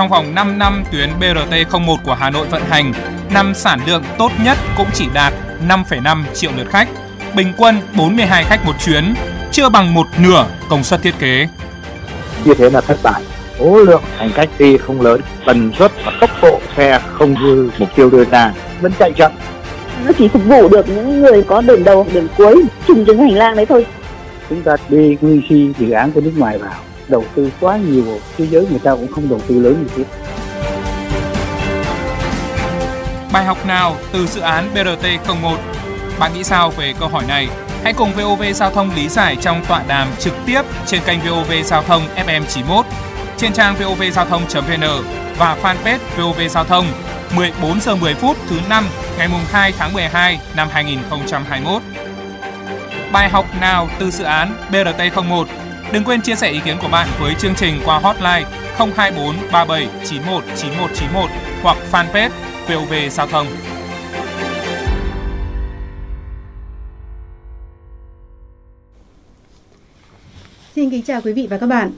[0.00, 2.92] trong vòng 5 năm tuyến BRT01 của Hà Nội vận hành,
[3.30, 5.32] năm sản lượng tốt nhất cũng chỉ đạt
[5.68, 6.88] 5,5 triệu lượt khách,
[7.34, 9.14] bình quân 42 khách một chuyến,
[9.52, 11.48] chưa bằng một nửa công suất thiết kế.
[12.44, 13.22] Như thế là thất bại.
[13.58, 17.70] Số lượng hành khách đi không lớn, tần suất và tốc độ xe không như
[17.78, 19.32] mục tiêu đưa ra, vẫn chạy chậm.
[20.04, 23.34] Nó chỉ phục vụ được những người có đường đầu, đường cuối, trùng trên hành
[23.34, 23.86] lang đấy thôi.
[24.48, 26.74] Chúng ta đi nguy si dự án của nước ngoài vào,
[27.10, 30.04] đầu tư quá nhiều, thế giới người ta cũng không đầu tư lớn như thế.
[33.32, 35.56] Bài học nào từ dự án BRT01?
[36.18, 37.48] Bạn nghĩ sao về câu hỏi này?
[37.84, 41.52] Hãy cùng VOV Giao thông lý giải trong tọa đàm trực tiếp trên kênh VOV
[41.64, 42.86] Giao thông FM 91,
[43.36, 45.04] trên trang vovgiao thông.vn
[45.38, 46.86] và fanpage VOV Giao thông
[47.36, 48.84] 14 giờ 10 phút thứ năm
[49.18, 51.82] ngày mùng 2 tháng 12 năm 2021.
[53.12, 55.44] Bài học nào từ dự án BRT01?
[55.92, 58.44] Đừng quên chia sẻ ý kiến của bạn với chương trình qua hotline
[58.76, 61.30] 024 37 91 91 91
[61.62, 62.30] hoặc fanpage
[62.68, 63.46] VOV Giao thông.
[70.74, 71.90] Xin kính chào quý vị và các bạn.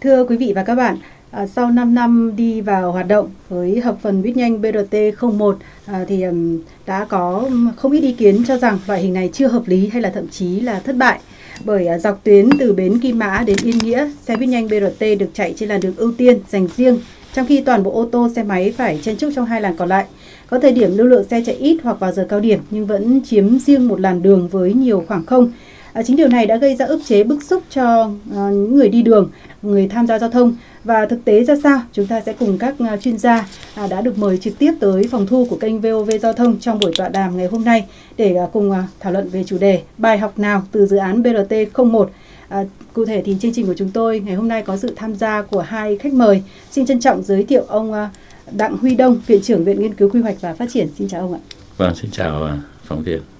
[0.00, 0.98] Thưa quý vị và các bạn,
[1.30, 5.54] À, sau 5 năm đi vào hoạt động với hợp phần buýt nhanh BRT01
[5.86, 9.48] à, thì um, đã có không ít ý kiến cho rằng loại hình này chưa
[9.48, 11.20] hợp lý hay là thậm chí là thất bại.
[11.64, 15.04] Bởi à, dọc tuyến từ bến Kim Mã đến Yên Nghĩa, xe buýt nhanh BRT
[15.18, 16.98] được chạy trên làn đường ưu tiên dành riêng,
[17.34, 19.88] trong khi toàn bộ ô tô xe máy phải chen chúc trong hai làn còn
[19.88, 20.04] lại.
[20.50, 23.20] Có thời điểm lưu lượng xe chạy ít hoặc vào giờ cao điểm nhưng vẫn
[23.24, 25.52] chiếm riêng một làn đường với nhiều khoảng không.
[25.96, 28.88] À, chính điều này đã gây ra ức chế bức xúc cho à, những người
[28.88, 29.30] đi đường,
[29.62, 32.74] người tham gia giao thông và thực tế ra sao chúng ta sẽ cùng các
[32.78, 36.10] à, chuyên gia à, đã được mời trực tiếp tới phòng thu của kênh VOV
[36.22, 37.84] Giao thông trong buổi tọa đàm ngày hôm nay
[38.16, 41.22] để à, cùng à, thảo luận về chủ đề bài học nào từ dự án
[41.22, 42.10] BRT 01
[42.48, 45.14] À, cụ thể thì chương trình của chúng tôi ngày hôm nay có sự tham
[45.14, 46.42] gia của hai khách mời.
[46.70, 48.10] Xin trân trọng giới thiệu ông à,
[48.52, 50.88] Đặng Huy Đông, Viện trưởng Viện Nghiên cứu Quy hoạch và Phát triển.
[50.98, 51.40] Xin chào ông ạ.
[51.76, 53.35] Vâng, xin chào à, phóng viên.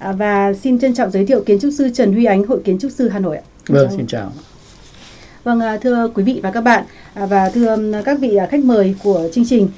[0.00, 2.78] À, và xin trân trọng giới thiệu kiến trúc sư Trần Huy Ánh, Hội Kiến
[2.78, 3.42] trúc sư Hà Nội ạ.
[3.68, 4.32] Vâng, xin chào.
[5.44, 6.84] Vâng, à, thưa quý vị và các bạn
[7.14, 9.68] à, và thưa các vị khách mời của chương trình,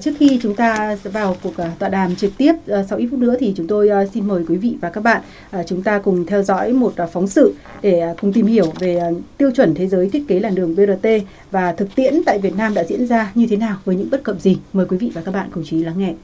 [0.00, 2.52] trước khi chúng ta vào cuộc tọa đàm trực tiếp
[2.88, 5.22] sau ít phút nữa thì chúng tôi xin mời quý vị và các bạn
[5.66, 9.00] chúng ta cùng theo dõi một phóng sự để cùng tìm hiểu về
[9.36, 11.08] tiêu chuẩn thế giới thiết kế làn đường BRT
[11.50, 14.22] và thực tiễn tại Việt Nam đã diễn ra như thế nào với những bất
[14.22, 14.58] cập gì.
[14.72, 16.14] Mời quý vị và các bạn cùng chú ý lắng nghe.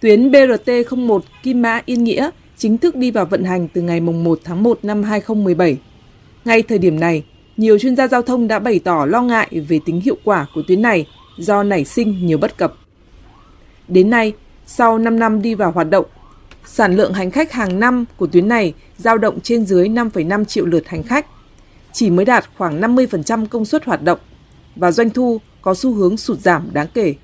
[0.00, 4.40] Tuyến BRT01 Kim Mã Yên Nghĩa chính thức đi vào vận hành từ ngày 1
[4.44, 5.78] tháng 1 năm 2017.
[6.44, 7.24] Ngay thời điểm này,
[7.56, 10.62] nhiều chuyên gia giao thông đã bày tỏ lo ngại về tính hiệu quả của
[10.68, 11.06] tuyến này
[11.38, 12.74] do nảy sinh nhiều bất cập.
[13.88, 14.32] Đến nay,
[14.66, 16.06] sau 5 năm đi vào hoạt động,
[16.64, 20.66] sản lượng hành khách hàng năm của tuyến này giao động trên dưới 5,5 triệu
[20.66, 21.26] lượt hành khách,
[21.92, 24.18] chỉ mới đạt khoảng 50% công suất hoạt động
[24.76, 27.14] và doanh thu có xu hướng sụt giảm đáng kể.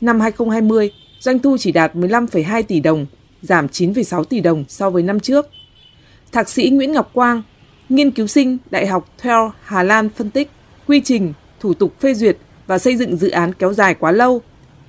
[0.00, 3.06] Năm 2020, doanh thu chỉ đạt 15,2 tỷ đồng,
[3.42, 5.46] giảm 9,6 tỷ đồng so với năm trước.
[6.32, 7.42] Thạc sĩ Nguyễn Ngọc Quang,
[7.88, 10.50] nghiên cứu sinh Đại học Theo Hà Lan phân tích
[10.86, 12.36] quy trình, thủ tục phê duyệt
[12.66, 14.42] và xây dựng dự án kéo dài quá lâu,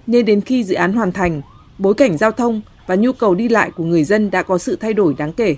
[0.08, 1.42] nên đến khi dự án hoàn thành,
[1.78, 4.76] bối cảnh giao thông và nhu cầu đi lại của người dân đã có sự
[4.76, 5.56] thay đổi đáng kể.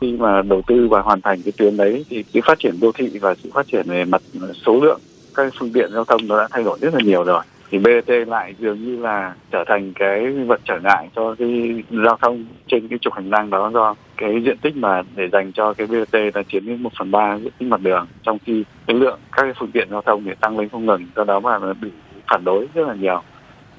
[0.00, 2.92] Khi mà đầu tư và hoàn thành cái tuyến đấy thì cái phát triển đô
[2.92, 4.22] thị và sự phát triển về mặt
[4.66, 5.00] số lượng
[5.34, 7.42] các phương tiện giao thông nó đã thay đổi rất là nhiều rồi
[7.74, 12.18] thì BRT lại dường như là trở thành cái vật trở ngại cho cái giao
[12.22, 15.74] thông trên cái trục hành lang đó do cái diện tích mà để dành cho
[15.74, 18.96] cái BRT là chiếm đến một phần ba diện tích mặt đường trong khi cái
[18.96, 21.58] lượng các cái phương tiện giao thông thì tăng lên không ngừng do đó mà
[21.82, 21.88] bị
[22.30, 23.22] phản đối rất là nhiều.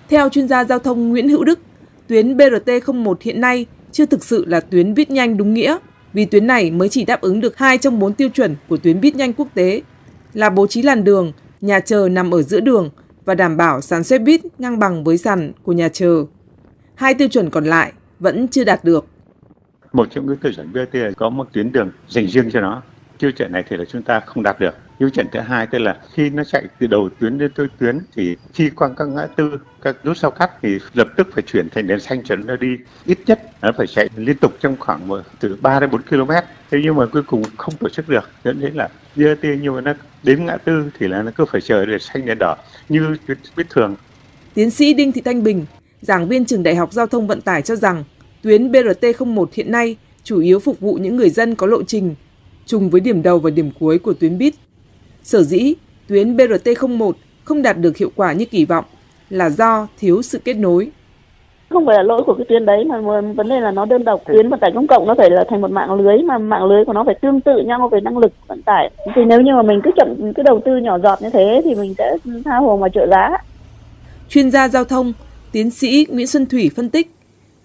[0.10, 1.60] Theo chuyên gia giao thông Nguyễn Hữu Đức,
[2.08, 5.78] tuyến BRT01 hiện nay chưa thực sự là tuyến buýt nhanh đúng nghĩa
[6.14, 9.02] vì tuyến này mới chỉ đáp ứng được 2 trong 4 tiêu chuẩn của tuyến
[9.02, 9.82] buýt nhanh quốc tế
[10.34, 12.90] là bố trí làn đường, nhà chờ nằm ở giữa đường
[13.26, 16.26] và đảm bảo sàn xe buýt ngang bằng với sàn của nhà chờ.
[16.96, 19.06] Hai tiêu chuẩn còn lại vẫn chưa đạt được.
[19.94, 22.82] Một trong những tiêu chuẩn BRT có một tuyến đường dành riêng cho nó.
[23.20, 24.76] Tiêu chuẩn này thì là chúng ta không đạt được.
[25.00, 28.00] Tiêu chuẩn thứ hai tức là khi nó chạy từ đầu tuyến đến cuối tuyến
[28.16, 31.70] thì khi qua các ngã tư, các nút giao cắt thì lập tức phải chuyển
[31.70, 35.10] thành đèn xanh cho nó đi ít nhất nó phải chạy liên tục trong khoảng
[35.40, 36.32] từ 3 đến 4 km.
[36.72, 39.82] Thế nhưng mà cuối cùng không tổ chức được dẫn đến là BRT nhưng mà
[39.82, 39.94] nó
[40.24, 42.56] đến ngã tư thì là nó cứ phải chờ đèn xanh đèn đỏ
[42.90, 43.18] như
[43.58, 43.96] biết thường.
[44.54, 45.66] Tiến sĩ Đinh Thị Thanh Bình,
[46.02, 48.04] giảng viên trường Đại học Giao thông Vận tải cho rằng
[48.42, 52.16] tuyến BRT01 hiện nay chủ yếu phục vụ những người dân có lộ trình
[52.66, 54.54] trùng với điểm đầu và điểm cuối của tuyến buýt.
[55.26, 55.74] Sở dĩ
[56.08, 57.12] tuyến BRT01
[57.44, 58.86] không đạt được hiệu quả như kỳ vọng
[59.30, 60.92] là do thiếu sự kết nối.
[61.70, 64.22] không phải là lỗi của cái tuyến đấy mà vấn đề là nó đơn độc.
[64.28, 66.86] Tuyến vận tải công cộng nó phải là thành một mạng lưới mà mạng lưới
[66.86, 68.92] của nó phải tương tự nhau về năng lực vận tải.
[69.16, 71.76] Thì nếu như mà mình cứ chậm cứ đầu tư nhỏ giọt như thế thì
[71.76, 73.30] mình sẽ tha hồ mà trợ giá.
[74.30, 75.14] Chuyên gia giao thông
[75.52, 77.12] tiến sĩ Nguyễn Xuân Thủy phân tích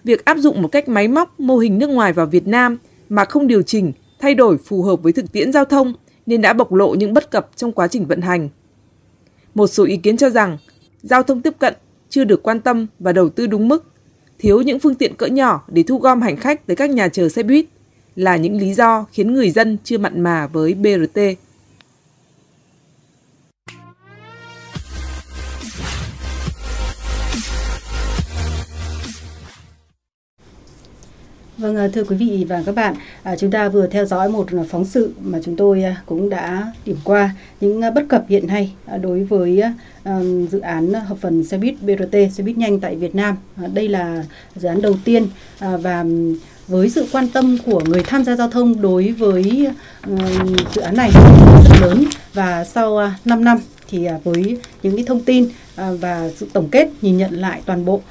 [0.03, 2.77] việc áp dụng một cách máy móc mô hình nước ngoài vào Việt Nam
[3.09, 5.93] mà không điều chỉnh thay đổi phù hợp với thực tiễn giao thông
[6.25, 8.49] nên đã bộc lộ những bất cập trong quá trình vận hành.
[9.55, 10.57] Một số ý kiến cho rằng
[11.01, 11.73] giao thông tiếp cận
[12.09, 13.85] chưa được quan tâm và đầu tư đúng mức,
[14.39, 17.29] thiếu những phương tiện cỡ nhỏ để thu gom hành khách tới các nhà chờ
[17.29, 17.65] xe buýt
[18.15, 21.19] là những lý do khiến người dân chưa mặn mà với BRT.
[31.61, 34.47] Vâng, ờ, thưa quý vị và các bạn, à, chúng ta vừa theo dõi một
[34.51, 38.47] à, phóng sự mà chúng tôi à, cũng đã điểm qua những bất cập hiện
[38.47, 39.61] nay đối với
[40.51, 43.35] dự án hợp phần xe buýt BRT, xe buýt nhanh tại Việt Nam.
[43.73, 44.23] Đây là
[44.55, 45.27] dự án đầu tiên
[45.59, 46.05] và
[46.67, 49.67] với sự quan tâm của người tham gia giao thông đối với
[50.75, 51.11] dự án này
[51.69, 53.57] rất lớn và sau 5 năm
[53.89, 58.01] thì với những cái thông tin và sự tổng kết nhìn nhận lại toàn bộ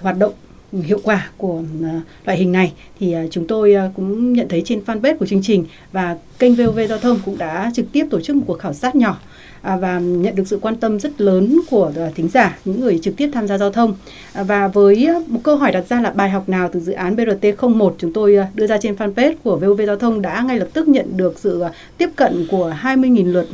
[0.00, 0.32] hoạt động
[0.72, 2.72] hiệu quả của ờ, loại hình này.
[3.00, 6.54] Thì ờ, chúng tôi ờ, cũng nhận thấy trên fanpage của chương trình và kênh
[6.54, 9.18] VOV Giao thông cũng đã trực tiếp tổ chức một cuộc khảo sát nhỏ.
[9.62, 12.98] À, và nhận được sự quan tâm rất lớn của à, thính giả, những người
[12.98, 13.94] trực tiếp tham gia giao thông.
[14.32, 17.16] À, và với một câu hỏi đặt ra là bài học nào từ dự án
[17.16, 20.88] BRT01 chúng tôi đưa ra trên fanpage của VOV Giao thông đã ngay lập tức
[20.88, 21.64] nhận được sự
[21.98, 23.48] tiếp cận của 20.000 lượt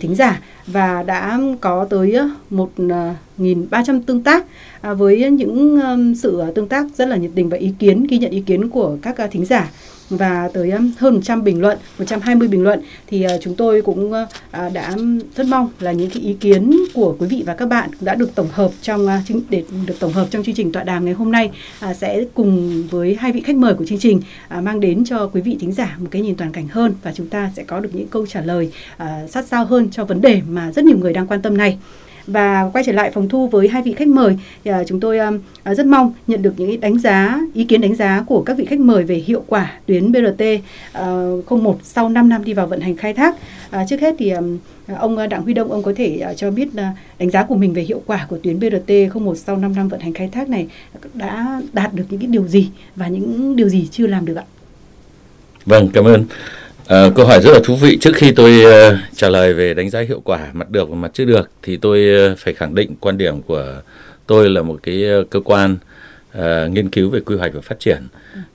[0.00, 2.18] thính giả và đã có tới
[2.50, 4.46] 1.300 tương tác
[4.82, 5.80] À, với những
[6.16, 8.96] sự tương tác rất là nhiệt tình và ý kiến ghi nhận ý kiến của
[9.02, 9.70] các thính giả
[10.16, 14.12] và tới um, hơn 100 bình luận, 120 bình luận thì ờ, chúng tôi cũng
[14.12, 17.54] ờ, à, đã um, rất mong là những cái ý kiến của quý vị và
[17.54, 19.18] các bạn đã được tổng hợp trong ờ,
[19.48, 21.50] để được tổng hợp trong chương trình tọa đàm ngày hôm nay
[21.80, 25.30] à, sẽ cùng với hai vị khách mời của chương trình à, mang đến cho
[25.32, 27.80] quý vị thính giả một cái nhìn toàn cảnh hơn và chúng ta sẽ có
[27.80, 28.72] được những câu trả lời
[29.28, 31.78] sát sao hơn cho vấn đề mà rất nhiều người đang quan tâm này
[32.26, 35.18] và quay trở lại phòng thu với hai vị khách mời thì à, chúng tôi
[35.18, 35.30] à,
[35.62, 38.64] à, rất mong nhận được những đánh giá ý kiến đánh giá của các vị
[38.64, 40.42] khách mời về hiệu quả tuyến BRT
[41.50, 43.36] 01 sau 5 năm đi vào vận hành khai thác
[43.88, 44.32] trước hết thì
[44.98, 46.68] ông Đặng Huy Đông ông có thể cho biết
[47.18, 50.00] đánh giá của mình về hiệu quả của tuyến BRT 01 sau 5 năm vận
[50.00, 50.66] hành khai thác này
[51.14, 54.44] đã đạt được những cái điều gì và những điều gì chưa làm được ạ?
[55.66, 56.24] Vâng, cảm ơn.
[56.86, 57.98] À, câu hỏi rất là thú vị.
[58.00, 61.10] Trước khi tôi uh, trả lời về đánh giá hiệu quả mặt được và mặt
[61.14, 63.82] chưa được, thì tôi uh, phải khẳng định quan điểm của
[64.26, 65.76] tôi là một cái uh, cơ quan
[66.38, 68.02] uh, nghiên cứu về quy hoạch và phát triển.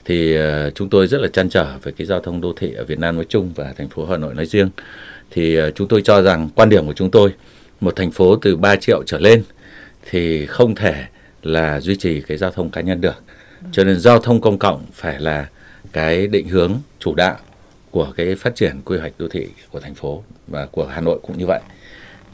[0.04, 2.84] Thì uh, chúng tôi rất là chăn trở về cái giao thông đô thị ở
[2.84, 4.70] Việt Nam nói chung và thành phố Hà Nội nói riêng.
[5.30, 7.30] Thì uh, chúng tôi cho rằng quan điểm của chúng tôi,
[7.80, 9.42] một thành phố từ 3 triệu trở lên
[10.10, 11.04] thì không thể
[11.42, 13.22] là duy trì cái giao thông cá nhân được.
[13.72, 15.46] Cho nên giao thông công cộng phải là
[15.92, 17.36] cái định hướng chủ đạo
[17.90, 21.18] của cái phát triển quy hoạch đô thị của thành phố và của Hà Nội
[21.22, 21.60] cũng như vậy.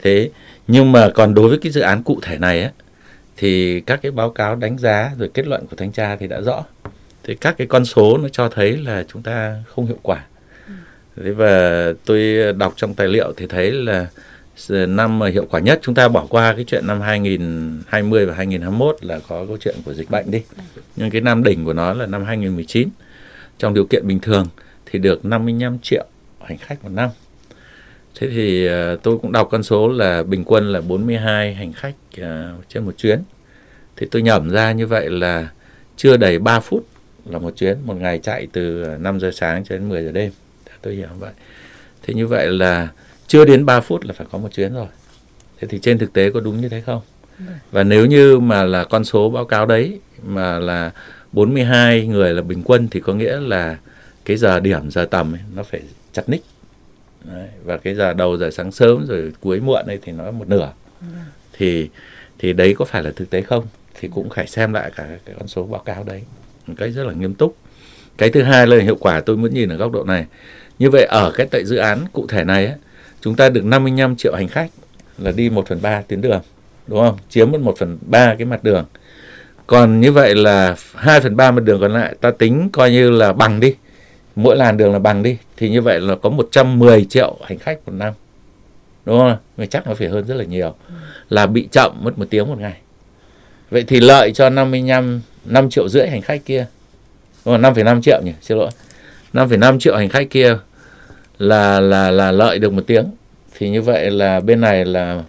[0.03, 0.31] Thế
[0.67, 2.71] nhưng mà còn đối với cái dự án cụ thể này á
[3.37, 6.41] thì các cái báo cáo đánh giá rồi kết luận của thanh tra thì đã
[6.41, 6.65] rõ.
[7.23, 10.25] Thì các cái con số nó cho thấy là chúng ta không hiệu quả.
[11.17, 14.07] Thế và tôi đọc trong tài liệu thì thấy là
[14.69, 18.97] năm mà hiệu quả nhất chúng ta bỏ qua cái chuyện năm 2020 và 2021
[19.05, 20.43] là có câu chuyện của dịch bệnh đi.
[20.97, 22.89] Nhưng cái năm đỉnh của nó là năm 2019
[23.59, 24.47] trong điều kiện bình thường
[24.95, 26.05] thì được 55 triệu
[26.41, 27.11] hành khách một năm.
[28.15, 31.95] Thế thì ờ, tôi cũng đọc con số là bình quân là 42 hành khách
[32.19, 33.23] ờ, trên một chuyến.
[33.97, 35.49] Thì tôi nhẩm ra như vậy là
[35.97, 36.87] chưa đầy 3 phút
[37.27, 40.33] là một chuyến, một ngày chạy từ 5 giờ sáng cho đến 10 giờ đêm.
[40.83, 41.33] Tôi hiểu vậy.
[42.03, 42.89] Thế như vậy là
[43.27, 44.89] chưa đến 3 phút là phải có một chuyến rồi.
[45.61, 47.01] Thế thì trên thực tế có đúng như thế không?
[47.71, 50.91] Và nếu như mà là con số báo cáo đấy mà là
[51.33, 53.77] 42 người là bình quân thì có nghĩa là
[54.25, 55.81] cái giờ điểm giờ tầm ấy, nó phải
[56.13, 56.43] chặt ních
[57.25, 60.49] Đấy, và cái giờ đầu giờ sáng sớm rồi cuối muộn ấy thì nó một
[60.49, 60.73] nửa.
[61.53, 61.91] Thì
[62.39, 63.67] thì đấy có phải là thực tế không?
[64.01, 66.23] Thì cũng phải xem lại cả cái con số báo cáo đấy
[66.67, 67.57] một cách rất là nghiêm túc.
[68.19, 70.27] Cái thứ hai là hiệu quả tôi muốn nhìn ở góc độ này.
[70.79, 72.77] Như vậy ở cái tại dự án cụ thể này ấy,
[73.21, 74.71] chúng ta được 55 triệu hành khách
[75.19, 76.43] là đi 1 phần 3 tuyến đường
[76.87, 77.19] đúng không?
[77.29, 78.85] Chiếm mất 1 phần 3 cái mặt đường.
[79.67, 83.11] Còn như vậy là 2 phần 3 mặt đường còn lại ta tính coi như
[83.11, 83.75] là bằng đi
[84.37, 85.37] mỗi làn đường là bằng đi.
[85.57, 88.13] Thì như vậy là có 110 triệu hành khách một năm.
[89.05, 90.75] Đúng không mà chắc nó phải hơn rất là nhiều.
[91.31, 92.77] Là bị chậm mất một tiếng một ngày.
[93.71, 96.67] Vậy thì lợi cho 55 5 triệu rưỡi hành khách kia.
[97.45, 97.75] Đúng không?
[97.75, 98.33] 5,5 triệu nhỉ?
[98.41, 98.71] Xin lỗi.
[99.33, 100.57] 5,5 triệu hành khách kia
[101.39, 103.11] là là là lợi được một tiếng.
[103.59, 105.23] Thì như vậy là bên này là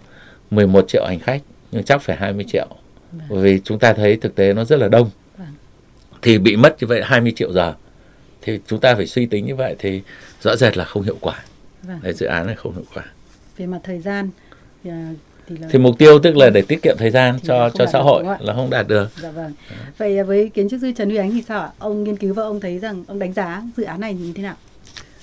[0.50, 1.40] 11 triệu hành khách
[1.72, 2.66] nhưng chắc phải 20 triệu.
[3.12, 3.26] Vâng.
[3.30, 5.10] bởi vì chúng ta thấy thực tế nó rất là đông.
[5.38, 5.46] Vâng.
[6.22, 7.74] thì bị mất như vậy 20 triệu giờ
[8.46, 10.02] thì chúng ta phải suy tính như vậy thì
[10.42, 11.44] rõ rệt là không hiệu quả
[11.82, 11.98] vâng.
[12.02, 13.04] Đấy, dự án này không hiệu quả
[13.56, 14.30] về mặt thời gian
[14.84, 15.10] thì, à,
[15.48, 15.68] thì, là...
[15.70, 18.54] thì mục tiêu tức là để tiết kiệm thời gian cho cho xã hội là
[18.54, 19.10] không đạt được.
[19.22, 19.52] Dạ vâng.
[19.98, 21.70] Vậy với kiến trúc sư Trần Huy Ánh thì sao ạ?
[21.78, 24.42] Ông nghiên cứu và ông thấy rằng ông đánh giá dự án này như thế
[24.42, 24.54] nào?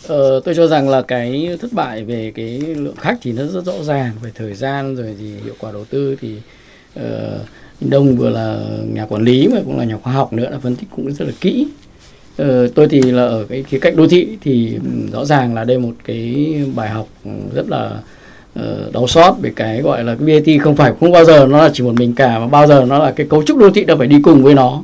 [0.07, 3.65] Ờ, tôi cho rằng là cái thất bại về cái lượng khách thì nó rất
[3.65, 6.37] rõ ràng về thời gian rồi thì hiệu quả đầu tư thì
[6.99, 7.03] uh,
[7.81, 8.59] Đông vừa là
[8.93, 11.25] nhà quản lý mà cũng là nhà khoa học nữa là phân tích cũng rất
[11.25, 11.67] là kỹ.
[12.41, 14.77] Uh, tôi thì là ở cái khía cạnh đô thị thì
[15.13, 17.07] rõ ràng là đây một cái bài học
[17.55, 17.91] rất là
[18.59, 21.57] uh, đau xót về cái gọi là cái BAT không phải không bao giờ nó
[21.57, 23.85] là chỉ một mình cả mà bao giờ nó là cái cấu trúc đô thị
[23.85, 24.81] nó phải đi cùng với nó.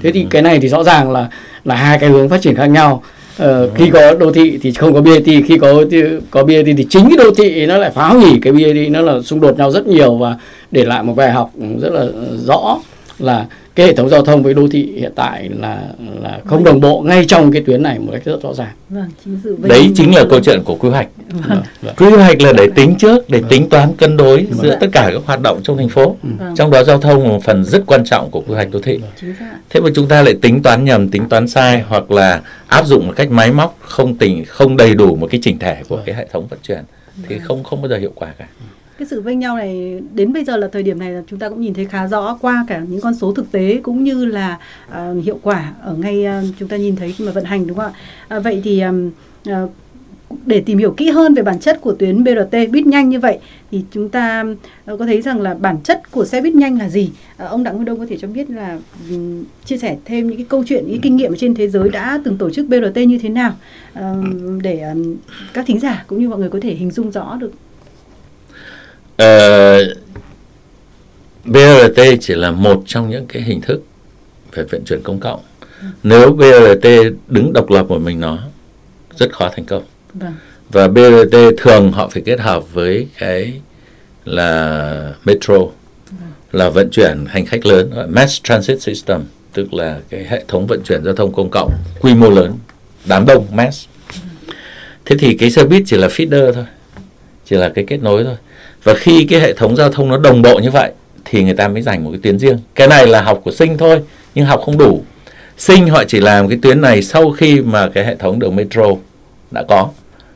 [0.00, 1.28] Thế thì cái này thì rõ ràng là
[1.64, 3.02] là hai cái hướng phát triển khác nhau.
[3.38, 5.84] Ờ, khi có đô thị thì không có BAT khi có
[6.30, 9.22] có BAT thì chính cái đô thị nó lại phá hủy cái BAT nó là
[9.22, 10.36] xung đột nhau rất nhiều và
[10.70, 11.50] để lại một bài học
[11.80, 12.06] rất là
[12.46, 12.78] rõ
[13.18, 15.82] là cái hệ thống giao thông với đô thị hiện tại là
[16.22, 18.74] là không đồng bộ ngay trong cái tuyến này một cách rất rõ ràng.
[18.88, 21.08] Vâng, chính Đấy chính là câu chuyện của quy hoạch.
[21.48, 21.62] Vâng.
[21.82, 21.94] Vâng.
[21.96, 24.58] Quy hoạch là để tính trước, để tính toán cân đối vâng.
[24.62, 26.16] giữa tất cả các hoạt động trong thành phố.
[26.22, 26.54] Vâng.
[26.56, 29.00] Trong đó giao thông là một phần rất quan trọng của quy hoạch đô thị.
[29.70, 33.06] Thế mà chúng ta lại tính toán nhầm, tính toán sai hoặc là áp dụng
[33.06, 36.14] một cách máy móc không tỉnh không đầy đủ một cái chỉnh thể của cái
[36.14, 36.84] hệ thống vận chuyển
[37.28, 38.46] thì không không bao giờ hiệu quả cả
[38.98, 41.48] cái sự vênh nhau này đến bây giờ là thời điểm này là chúng ta
[41.48, 44.58] cũng nhìn thấy khá rõ qua cả những con số thực tế cũng như là
[44.88, 47.76] uh, hiệu quả ở ngay uh, chúng ta nhìn thấy khi mà vận hành đúng
[47.76, 47.92] không
[48.28, 49.10] ạ uh, vậy thì um,
[49.50, 49.70] uh,
[50.46, 53.38] để tìm hiểu kỹ hơn về bản chất của tuyến BRT buýt nhanh như vậy
[53.70, 54.44] thì chúng ta
[54.86, 57.10] có thấy rằng là bản chất của xe buýt nhanh là gì?
[57.36, 58.78] Ông Đặng Nguyên Đông có thể cho biết là
[59.64, 62.20] chia sẻ thêm những cái câu chuyện, những cái kinh nghiệm trên thế giới đã
[62.24, 63.52] từng tổ chức BRT như thế nào
[64.62, 64.94] để
[65.54, 67.52] các thính giả cũng như mọi người có thể hình dung rõ được
[69.18, 69.78] uh, ờ,
[71.44, 73.82] BRT chỉ là một trong những cái hình thức
[74.52, 75.40] về vận chuyển công cộng.
[76.02, 76.88] Nếu BRT
[77.28, 78.38] đứng độc lập một mình nó
[79.16, 79.82] rất khó thành công.
[80.14, 80.34] Vâng.
[80.68, 83.52] Và BRT thường họ phải kết hợp với cái
[84.24, 85.72] là metro vâng.
[86.52, 89.20] là vận chuyển hành khách lớn, mass transit system,
[89.52, 92.58] tức là cái hệ thống vận chuyển giao thông công cộng quy mô lớn,
[93.04, 93.86] đám đông mass.
[94.08, 94.54] Vâng.
[95.04, 96.64] Thế thì cái xe buýt chỉ là feeder thôi,
[97.44, 98.36] chỉ là cái kết nối thôi
[98.82, 100.92] và khi cái hệ thống giao thông nó đồng bộ như vậy,
[101.24, 102.58] thì người ta mới dành một cái tuyến riêng.
[102.74, 104.00] Cái này là học của sinh thôi,
[104.34, 105.04] nhưng học không đủ.
[105.58, 108.84] Sinh họ chỉ làm cái tuyến này sau khi mà cái hệ thống đường metro
[109.50, 109.88] đã có.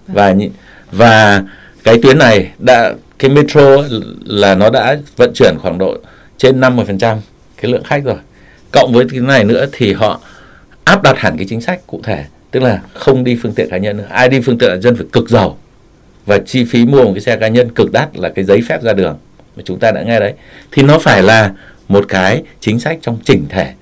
[0.09, 0.35] Và
[0.93, 1.43] và
[1.85, 3.77] cái tuyến này đã, cái metro
[4.25, 5.97] là nó đã vận chuyển khoảng độ
[6.39, 7.17] trên 50%
[7.63, 8.17] cái lượng khách rồi.
[8.71, 10.21] Cộng với cái này nữa thì họ
[10.85, 13.79] áp đặt hẳn cái chính sách cụ thể, tức là không đi phương tiện cá
[13.79, 14.07] nhân nữa.
[14.09, 15.59] Ai đi phương tiện cá nhân phải cực giàu
[16.27, 18.83] và chi phí mua một cái xe cá nhân cực đắt là cái giấy phép
[18.83, 19.19] ra đường.
[19.57, 20.33] Mà chúng ta đã nghe đấy.
[20.71, 21.53] Thì nó phải là
[21.89, 23.73] một cái chính sách trong chỉnh thể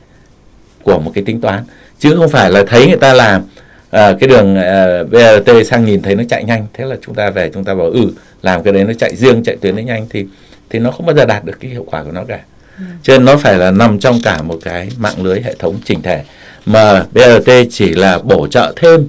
[0.83, 1.65] của một cái tính toán.
[1.99, 3.43] Chứ không phải là thấy người ta làm
[3.91, 6.67] à, cái đường à, BRT sang nhìn thấy nó chạy nhanh.
[6.73, 9.43] Thế là chúng ta về chúng ta bảo ừ làm cái đấy nó chạy riêng
[9.45, 10.27] chạy tuyến đấy nhanh thì
[10.71, 12.41] thì nó không bao giờ đạt được cái hiệu quả của nó cả.
[12.79, 12.85] Ừ.
[13.03, 16.03] cho nên nó phải là nằm trong cả một cái mạng lưới hệ thống chỉnh
[16.03, 16.25] thể.
[16.67, 19.09] Mà BRT chỉ là bổ trợ thêm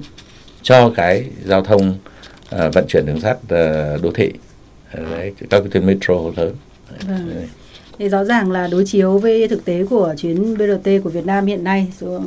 [0.62, 1.94] cho cái giao thông
[2.58, 4.32] à, vận chuyển đường sắt à, đô thị
[4.94, 6.54] đấy các cái tuyến metro lớn
[7.08, 7.46] vâng.
[7.98, 11.46] Thì rõ ràng là đối chiếu với thực tế của chuyến BRT của Việt Nam
[11.46, 12.20] hiện nay, số,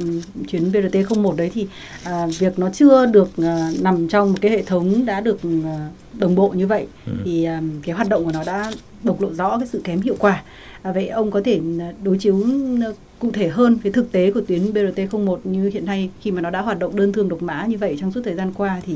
[0.47, 1.67] chuyến BRT 01 đấy thì
[2.03, 5.89] à, việc nó chưa được à, nằm trong một cái hệ thống đã được à,
[6.13, 7.11] đồng bộ như vậy ừ.
[7.25, 8.71] thì à, cái hoạt động của nó đã
[9.03, 10.43] bộc lộ rõ cái sự kém hiệu quả.
[10.81, 11.59] À, vậy ông có thể
[12.03, 12.35] đối chiếu
[13.19, 16.49] cụ thể hơn cái thực tế của tuyến BRT01 như hiện nay khi mà nó
[16.49, 18.93] đã hoạt động đơn thương độc mã như vậy trong suốt thời gian qua thì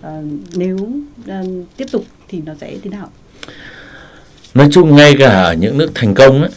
[0.00, 0.06] uh,
[0.54, 1.46] nếu uh,
[1.76, 3.10] tiếp tục thì nó sẽ thế nào?
[4.54, 6.50] Nói chung ngay cả ở những nước thành công ấy,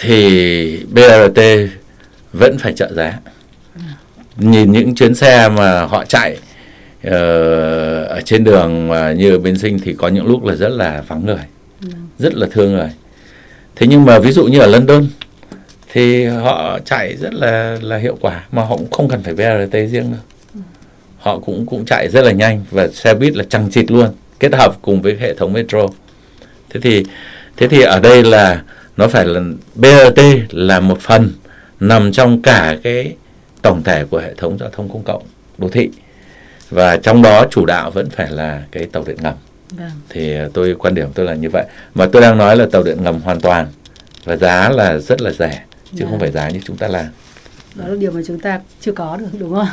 [0.00, 1.40] thì BRT
[2.32, 3.18] vẫn phải trợ giá.
[4.36, 6.36] Nhìn những chuyến xe mà họ chạy
[7.06, 7.12] uh,
[8.08, 11.02] ở trên đường mà như ở bên sinh thì có những lúc là rất là
[11.08, 11.44] vắng người,
[11.82, 11.88] ừ.
[12.18, 12.90] rất là thương người.
[13.76, 15.06] Thế nhưng mà ví dụ như ở London
[15.92, 19.72] thì họ chạy rất là là hiệu quả mà họ cũng không cần phải BRT
[19.72, 20.20] riêng đâu.
[21.18, 24.08] Họ cũng cũng chạy rất là nhanh và xe buýt là chằng chịt luôn
[24.40, 25.86] kết hợp cùng với hệ thống metro.
[26.70, 27.04] Thế thì
[27.56, 28.62] thế thì ở đây là
[28.96, 29.40] nó phải là
[29.74, 31.30] BRT là một phần
[31.80, 33.14] nằm trong cả cái
[33.62, 35.22] tổng thể của hệ thống giao thông công cộng
[35.58, 35.90] đô thị.
[36.70, 39.34] Và trong đó chủ đạo vẫn phải là cái tàu điện ngầm.
[39.70, 39.90] Vâng.
[40.08, 41.64] thì tôi quan điểm tôi là như vậy.
[41.94, 43.66] Mà tôi đang nói là tàu điện ngầm hoàn toàn
[44.24, 45.62] và giá là rất là rẻ
[45.96, 46.20] chứ không vâng.
[46.20, 47.06] phải giá như chúng ta làm.
[47.78, 49.66] Đó là điều mà chúng ta chưa có được đúng không?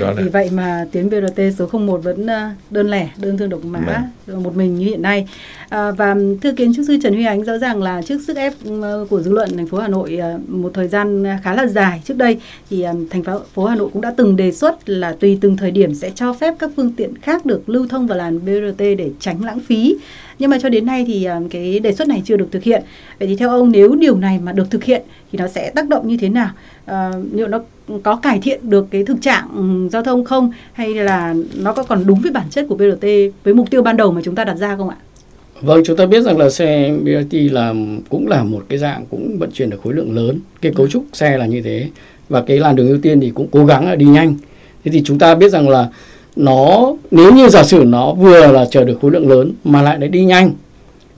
[0.00, 3.48] Đó là vì vậy mà tuyến BRT số 01 vẫn ờ, đơn lẻ đơn thương
[3.48, 5.28] độc mã một mình như hiện nay.
[5.68, 8.52] À, và thưa kiến trúc sư Trần Huy Ánh rõ ràng là trước sức ép
[8.82, 12.02] ờ, của dư luận thành phố Hà Nội ờ, một thời gian khá là dài
[12.04, 12.38] trước đây
[12.70, 13.22] thì thành
[13.54, 16.32] phố Hà Nội cũng đã từng đề xuất là tùy từng thời điểm sẽ cho
[16.32, 19.96] phép các phương tiện khác được lưu thông vào làn BRT để tránh lãng phí
[20.38, 22.82] nhưng mà cho đến nay thì ờ, cái đề xuất này chưa được thực hiện
[23.18, 25.02] vậy thì theo ông nếu điều này mà được thực hiện
[25.32, 26.50] thì nó sẽ tác động như thế nào
[26.88, 27.60] Ờ, liệu nó
[28.02, 31.82] có cải thiện được cái thực trạng ừ, giao thông không hay là nó có
[31.82, 33.06] còn đúng với bản chất của BRT
[33.44, 34.96] với mục tiêu ban đầu mà chúng ta đặt ra không ạ?
[35.60, 37.74] Vâng, chúng ta biết rằng là xe BRT là
[38.08, 40.40] cũng là một cái dạng cũng vận chuyển được khối lượng lớn.
[40.60, 41.88] Cái cấu trúc xe là như thế
[42.28, 44.36] và cái làn đường ưu tiên thì cũng cố gắng là đi nhanh.
[44.84, 45.88] Thế thì chúng ta biết rằng là
[46.38, 49.96] nó nếu như giả sử nó vừa là chở được khối lượng lớn mà lại
[50.00, 50.52] để đi nhanh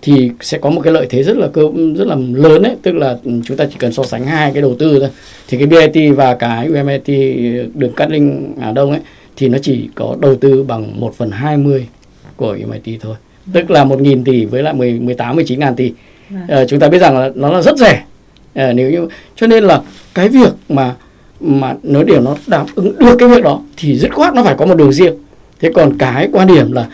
[0.02, 1.62] thì sẽ có một cái lợi thế rất là cơ
[1.96, 4.74] rất là lớn đấy, tức là chúng ta chỉ cần so sánh hai cái đầu
[4.78, 5.08] tư thôi.
[5.48, 7.08] Thì cái BRT và cái UMRT
[7.74, 9.00] đường Cát Linh Hà Đông ấy
[9.36, 11.86] thì nó chỉ có đầu tư bằng 1 phần 20
[12.36, 13.16] của UMRT thôi.
[13.52, 15.92] Tức là 1.000 tỷ với lại 10, 18 19 ngàn tỷ.
[16.48, 18.02] Ờ, chúng ta biết rằng là nó là rất rẻ.
[18.54, 19.80] Ờ, nếu như cho nên là
[20.14, 20.94] cái việc mà
[21.40, 24.54] mà nó điều nó đáp ứng được cái việc đó thì dứt khoát nó phải
[24.58, 25.14] có một đường riêng.
[25.60, 26.86] Thế còn cái quan điểm là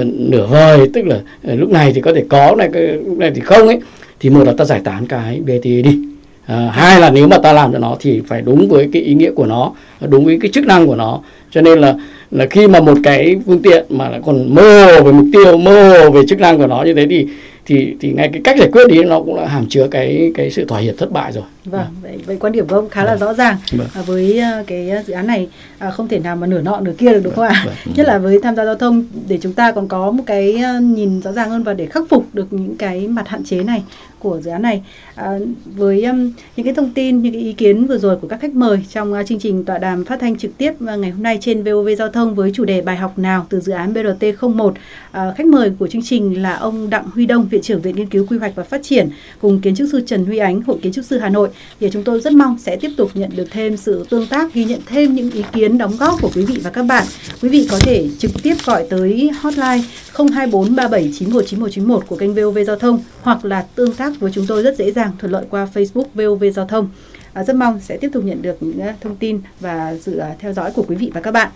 [0.00, 3.18] uh, nửa vời tức là uh, lúc này thì có thể có này cái- lúc
[3.18, 3.80] này thì không ấy
[4.20, 5.98] thì một là ta giải tán cái BT đi.
[6.46, 9.14] À, hai là nếu mà ta làm cho nó thì phải đúng với cái ý
[9.14, 9.72] nghĩa của nó
[10.08, 11.20] đúng với cái chức năng của nó
[11.50, 11.94] cho nên là
[12.30, 15.58] là khi mà một cái phương tiện mà lại còn mơ hồ về mục tiêu
[15.58, 17.26] mơ hồ về chức năng của nó như thế thì
[17.66, 20.50] thì thì ngay cái cách giải quyết đi nó cũng là hàm chứa cái cái
[20.50, 23.16] sự thỏa hiệp thất bại rồi Vâng, vậy, vậy quan điểm của ông khá là
[23.16, 23.86] rõ ràng Vâng.
[23.94, 26.92] à, với à, cái dự án này à, không thể nào mà nửa nọ nửa
[26.98, 27.62] kia được đúng không ạ?
[27.66, 27.94] Vâng.
[27.96, 30.78] Nhất là với tham gia giao thông để chúng ta còn có một cái à,
[30.78, 33.82] nhìn rõ ràng hơn và để khắc phục được những cái mặt hạn chế này
[34.18, 34.82] của dự án này.
[35.14, 38.40] À, với um, những cái thông tin, những cái ý kiến vừa rồi của các
[38.40, 41.22] khách mời trong à, chương trình tọa đàm phát thanh trực tiếp à, ngày hôm
[41.22, 44.24] nay trên VOV Giao thông với chủ đề bài học nào từ dự án BRT
[44.42, 44.74] 01.
[45.12, 48.06] À, khách mời của chương trình là ông Đặng Huy Đông, Viện trưởng Viện Nghiên
[48.08, 49.08] cứu Quy hoạch và Phát triển
[49.40, 51.48] cùng kiến trúc sư Trần Huy Ánh, Hội Kiến trúc sư Hà Nội
[51.80, 54.64] thì chúng tôi rất mong sẽ tiếp tục nhận được thêm sự tương tác ghi
[54.64, 57.04] nhận thêm những ý kiến đóng góp của quý vị và các bạn.
[57.42, 62.98] Quý vị có thể trực tiếp gọi tới hotline 02437919191 của kênh VOV Giao thông
[63.22, 66.44] hoặc là tương tác với chúng tôi rất dễ dàng thuận lợi qua Facebook VOV
[66.54, 66.88] Giao thông.
[67.32, 70.34] À, rất mong sẽ tiếp tục nhận được những à, thông tin và sự à,
[70.38, 71.50] theo dõi của quý vị và các bạn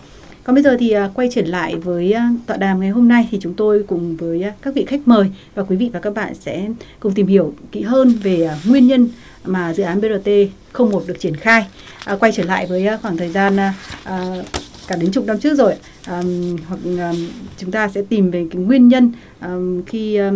[0.49, 3.29] còn bây giờ thì à, quay trở lại với à, tọa đàm ngày hôm nay
[3.31, 6.15] thì chúng tôi cùng với à, các vị khách mời và quý vị và các
[6.15, 6.69] bạn sẽ
[7.01, 9.09] cùng tìm hiểu kỹ hơn về nguyên nhân
[9.45, 10.29] mà dự án BRT
[10.79, 11.67] 01 được triển khai.
[12.05, 14.35] À, quay trở lại với khoảng thời gian à, à,
[14.89, 16.23] cả đến chục năm trước rồi à,
[16.69, 17.13] hoặc à,
[17.59, 19.57] chúng ta sẽ tìm về cái nguyên nhân à,
[19.87, 20.33] khi à,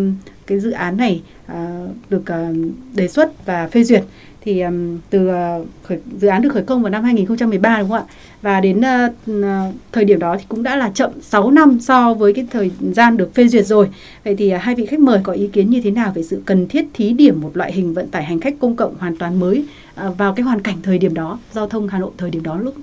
[0.46, 2.51] cái dự án này à, được à,
[2.94, 4.05] đề xuất và phê duyệt
[4.44, 7.98] thì um, từ uh, khởi, dự án được khởi công vào năm 2013 đúng không
[7.98, 8.05] ạ?
[8.42, 12.14] Và đến uh, uh, thời điểm đó thì cũng đã là chậm 6 năm so
[12.14, 13.88] với cái thời gian được phê duyệt rồi.
[14.24, 16.42] Vậy thì uh, hai vị khách mời có ý kiến như thế nào về sự
[16.44, 19.40] cần thiết thí điểm một loại hình vận tải hành khách công cộng hoàn toàn
[19.40, 19.64] mới
[20.07, 22.59] uh, vào cái hoàn cảnh thời điểm đó, giao thông Hà Nội thời điểm đó
[22.59, 22.74] lúc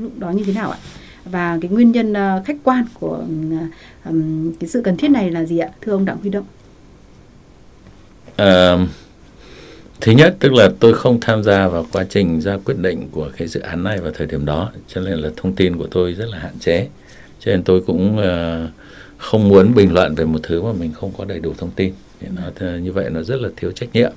[0.00, 0.78] lúc đó như thế nào ạ?
[1.24, 3.24] Và cái nguyên nhân uh, khách quan của
[3.54, 3.60] uh,
[4.04, 5.68] um, cái sự cần thiết này là gì ạ?
[5.80, 6.44] Thưa ông Đặng Huy Động.
[8.42, 9.05] Uh
[10.00, 13.30] thứ nhất tức là tôi không tham gia vào quá trình ra quyết định của
[13.36, 16.12] cái dự án này vào thời điểm đó cho nên là thông tin của tôi
[16.12, 16.88] rất là hạn chế.
[17.40, 18.70] Cho nên tôi cũng uh,
[19.16, 21.92] không muốn bình luận về một thứ mà mình không có đầy đủ thông tin.
[22.20, 24.10] Thì nó như vậy nó rất là thiếu trách nhiệm.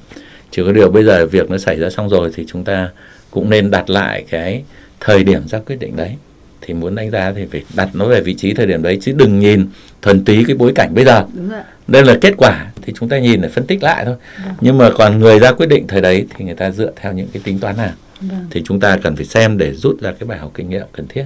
[0.52, 2.90] Chỉ có điều bây giờ việc nó xảy ra xong rồi thì chúng ta
[3.32, 4.64] cũng nên đặt lại cái
[5.00, 6.16] thời điểm ra quyết định đấy.
[6.62, 9.12] Thì muốn đánh giá thì phải đặt nó về vị trí thời điểm đấy chứ
[9.12, 9.68] đừng nhìn
[10.02, 11.26] thuần túy cái bối cảnh bây giờ.
[11.34, 14.16] Đúng rồi đây là kết quả thì chúng ta nhìn để phân tích lại thôi.
[14.62, 17.28] Nhưng mà còn người ra quyết định thời đấy thì người ta dựa theo những
[17.34, 17.92] cái tính toán nào?
[18.22, 18.48] Vâng.
[18.52, 21.08] thì chúng ta cần phải xem để rút ra cái bài học kinh nghiệm cần
[21.08, 21.26] thiết.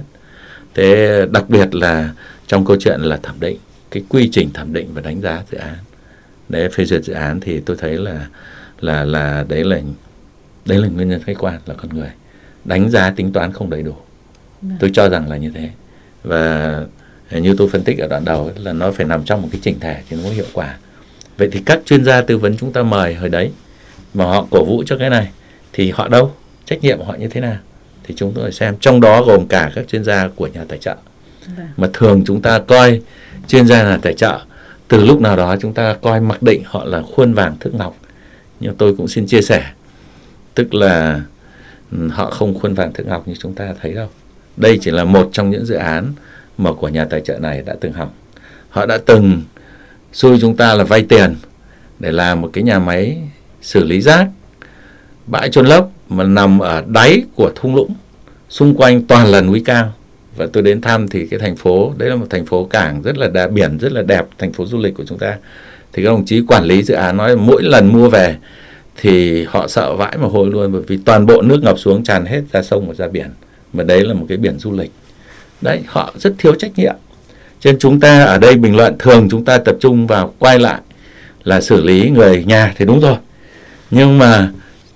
[0.74, 2.10] Thế đặc biệt là
[2.46, 3.56] trong câu chuyện là thẩm định
[3.90, 5.74] cái quy trình thẩm định và đánh giá dự án.
[6.48, 8.26] Để phê duyệt dự án thì tôi thấy là
[8.80, 9.80] là là đấy là
[10.66, 12.10] đấy là nguyên nhân khách quan là con người.
[12.64, 13.94] Đánh giá tính toán không đầy đủ.
[14.80, 15.70] Tôi cho rằng là như thế.
[16.22, 16.82] Và
[17.30, 19.80] như tôi phân tích ở đoạn đầu là nó phải nằm trong một cái chỉnh
[19.80, 20.76] thể thì nó mới hiệu quả.
[21.38, 23.50] Vậy thì các chuyên gia tư vấn chúng ta mời hồi đấy
[24.14, 25.30] mà họ cổ vũ cho cái này
[25.72, 26.32] thì họ đâu?
[26.64, 27.56] Trách nhiệm của họ như thế nào?
[28.04, 28.76] Thì chúng tôi phải xem.
[28.80, 30.96] Trong đó gồm cả các chuyên gia của nhà tài trợ.
[31.56, 31.66] Vâng.
[31.76, 33.00] mà thường chúng ta coi
[33.48, 34.40] chuyên gia nhà tài trợ
[34.88, 37.96] từ lúc nào đó chúng ta coi mặc định họ là khuôn vàng thước ngọc.
[38.60, 39.64] Nhưng tôi cũng xin chia sẻ
[40.54, 41.20] tức là
[41.92, 44.08] ừ, họ không khuôn vàng thước ngọc như chúng ta thấy đâu.
[44.56, 46.12] Đây chỉ là một trong những dự án
[46.58, 48.10] mà của nhà tài trợ này đã từng hỏng.
[48.68, 49.42] Họ đã từng
[50.12, 51.34] xui chúng ta là vay tiền
[51.98, 53.18] để làm một cái nhà máy
[53.62, 54.26] xử lý rác
[55.26, 57.94] bãi trôn lấp mà nằm ở đáy của thung lũng
[58.48, 59.92] xung quanh toàn là núi cao.
[60.36, 63.18] Và tôi đến thăm thì cái thành phố đấy là một thành phố cảng rất
[63.18, 65.36] là đà, biển rất là đẹp thành phố du lịch của chúng ta.
[65.92, 68.36] Thì các đồng chí quản lý dự án nói mỗi lần mua về
[68.96, 72.26] thì họ sợ vãi mà hôi luôn bởi vì toàn bộ nước ngập xuống tràn
[72.26, 73.30] hết ra sông và ra biển.
[73.72, 74.90] Mà đấy là một cái biển du lịch
[75.64, 76.94] đấy họ rất thiếu trách nhiệm.
[77.64, 80.80] Nên chúng ta ở đây bình luận thường chúng ta tập trung vào quay lại
[81.44, 83.16] là xử lý người nhà thì đúng rồi.
[83.90, 84.50] Nhưng mà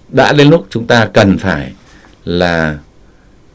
[0.09, 1.72] đã đến lúc chúng ta cần phải
[2.24, 2.78] là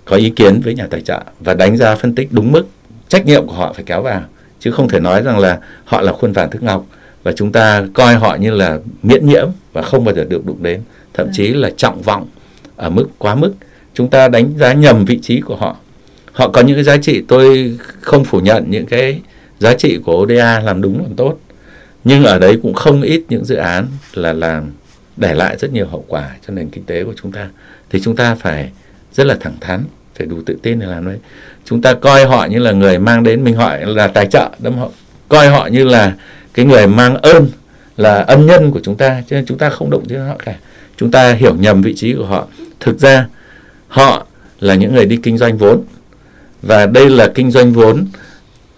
[0.05, 2.67] có ý kiến với nhà tài trợ và đánh giá phân tích đúng mức
[3.07, 4.21] trách nhiệm của họ phải kéo vào.
[4.59, 6.85] Chứ không thể nói rằng là họ là khuôn vàng thức ngọc
[7.23, 10.63] và chúng ta coi họ như là miễn nhiễm và không bao giờ được đụng
[10.63, 10.81] đến.
[11.13, 12.27] Thậm chí là trọng vọng
[12.75, 13.53] ở mức quá mức.
[13.93, 15.77] Chúng ta đánh giá nhầm vị trí của họ
[16.33, 19.21] họ có những cái giá trị, tôi không phủ nhận những cái
[19.59, 21.37] giá trị của ODA làm đúng, làm tốt.
[22.03, 24.71] Nhưng ở đấy cũng không ít những dự án là làm
[25.17, 27.49] để lại rất nhiều hậu quả cho nền kinh tế của chúng ta.
[27.89, 28.71] Thì chúng ta phải
[29.13, 29.83] rất là thẳng thắn,
[30.17, 31.17] phải đủ tự tin để làm đấy.
[31.65, 34.79] Chúng ta coi họ như là người mang đến mình hỏi là tài trợ, đúng
[34.79, 34.91] không?
[35.29, 36.13] Coi họ như là
[36.53, 37.49] cái người mang ơn,
[37.97, 40.55] là ân nhân của chúng ta, cho nên chúng ta không động đến họ cả.
[40.97, 42.47] Chúng ta hiểu nhầm vị trí của họ.
[42.79, 43.27] Thực ra,
[43.87, 44.25] họ
[44.59, 45.83] là những người đi kinh doanh vốn
[46.63, 48.05] và đây là kinh doanh vốn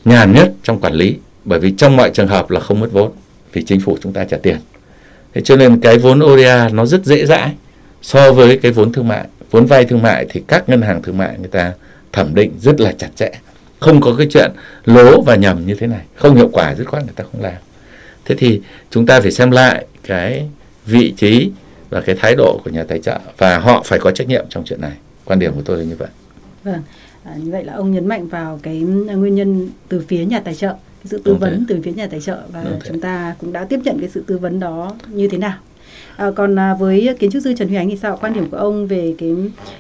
[0.05, 1.15] nhàn nhất trong quản lý.
[1.45, 3.11] Bởi vì trong mọi trường hợp là không mất vốn,
[3.53, 4.57] vì chính phủ chúng ta trả tiền.
[5.33, 7.53] Thế cho nên cái vốn ODA nó rất dễ dãi
[8.01, 9.27] so với cái vốn thương mại.
[9.51, 11.73] Vốn vay thương mại thì các ngân hàng thương mại người ta
[12.11, 13.31] thẩm định rất là chặt chẽ.
[13.79, 14.51] Không có cái chuyện
[14.85, 16.01] lố và nhầm như thế này.
[16.15, 17.61] Không hiệu quả, dứt khoát người ta không làm.
[18.25, 20.49] Thế thì chúng ta phải xem lại cái
[20.85, 21.51] vị trí
[21.89, 24.63] và cái thái độ của nhà tài trợ và họ phải có trách nhiệm trong
[24.65, 24.93] chuyện này.
[25.25, 26.09] Quan điểm của tôi là như vậy.
[26.63, 26.81] Vâng
[27.25, 30.55] à, như vậy là ông nhấn mạnh vào cái nguyên nhân từ phía nhà tài
[30.55, 31.65] trợ cái sự tư Đúng vấn thế.
[31.67, 32.99] từ phía nhà tài trợ và Đúng chúng thế.
[33.01, 35.57] ta cũng đã tiếp nhận cái sự tư vấn đó như thế nào
[36.15, 38.17] À, còn à, với kiến trúc sư Trần Huy Ánh thì sao?
[38.21, 39.35] Quan điểm của ông về cái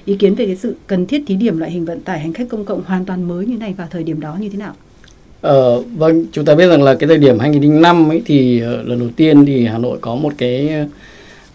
[0.05, 2.49] ý kiến về cái sự cần thiết thí điểm loại hình vận tải hành khách
[2.49, 4.73] công cộng hoàn toàn mới như này vào thời điểm đó như thế nào?
[5.41, 8.99] Ờ, vâng, chúng ta biết rằng là cái thời điểm 2005 ấy thì uh, lần
[8.99, 10.69] đầu tiên thì Hà Nội có một cái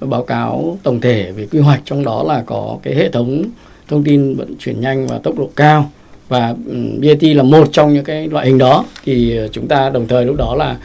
[0.03, 3.45] uh, báo cáo tổng thể về quy hoạch trong đó là có cái hệ thống
[3.91, 5.91] thông tin vận chuyển nhanh và tốc độ cao
[6.29, 9.91] và um, BRT là một trong những cái loại hình đó thì ờ, chúng ta
[9.91, 10.77] đồng thời lúc đó là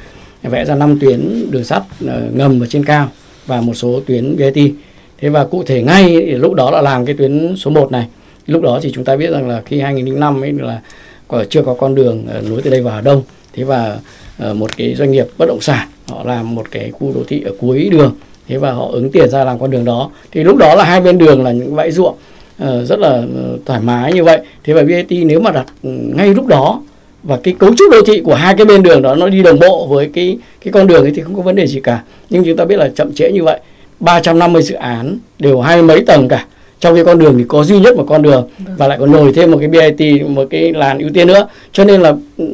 [0.43, 3.09] vẽ ra 5 tuyến đường sắt ờ, ngầm ở trên cao
[3.45, 4.59] và một số tuyến BRT.
[5.17, 8.07] Thế và cụ thể ngay lúc đó là làm cái tuyến số 1 này.
[8.47, 10.81] Lúc đó thì chúng ta biết rằng là khi 2005 ấy là
[11.49, 13.23] chưa có con đường ờ, nối từ đây vào Hà Đông.
[13.53, 13.97] Thế và
[14.53, 17.51] một cái doanh nghiệp bất động sản họ làm một cái khu đô thị ở
[17.59, 18.15] cuối đường.
[18.47, 20.11] Thế và họ ứng tiền ra làm con đường đó.
[20.31, 22.15] Thì lúc đó là hai bên đường là những bãi ruộng
[22.59, 23.23] rất là
[23.65, 24.39] thoải mái như vậy.
[24.63, 26.81] Thế và BRT nếu mà đặt ừ, ngay lúc đó
[27.23, 29.59] và cái cấu trúc đô thị của hai cái bên đường đó nó đi đồng
[29.59, 32.03] bộ với cái cái con đường ấy thì không có vấn đề gì cả.
[32.29, 33.59] Nhưng chúng ta biết là chậm trễ như vậy.
[33.99, 36.45] 350 dự án đều hai mấy tầng cả.
[36.79, 38.75] Trong cái con đường thì có duy nhất một con đường vâng.
[38.77, 41.47] và lại còn nổi thêm một cái BIT một cái làn ưu tiên nữa.
[41.71, 42.45] Cho nên là ừ,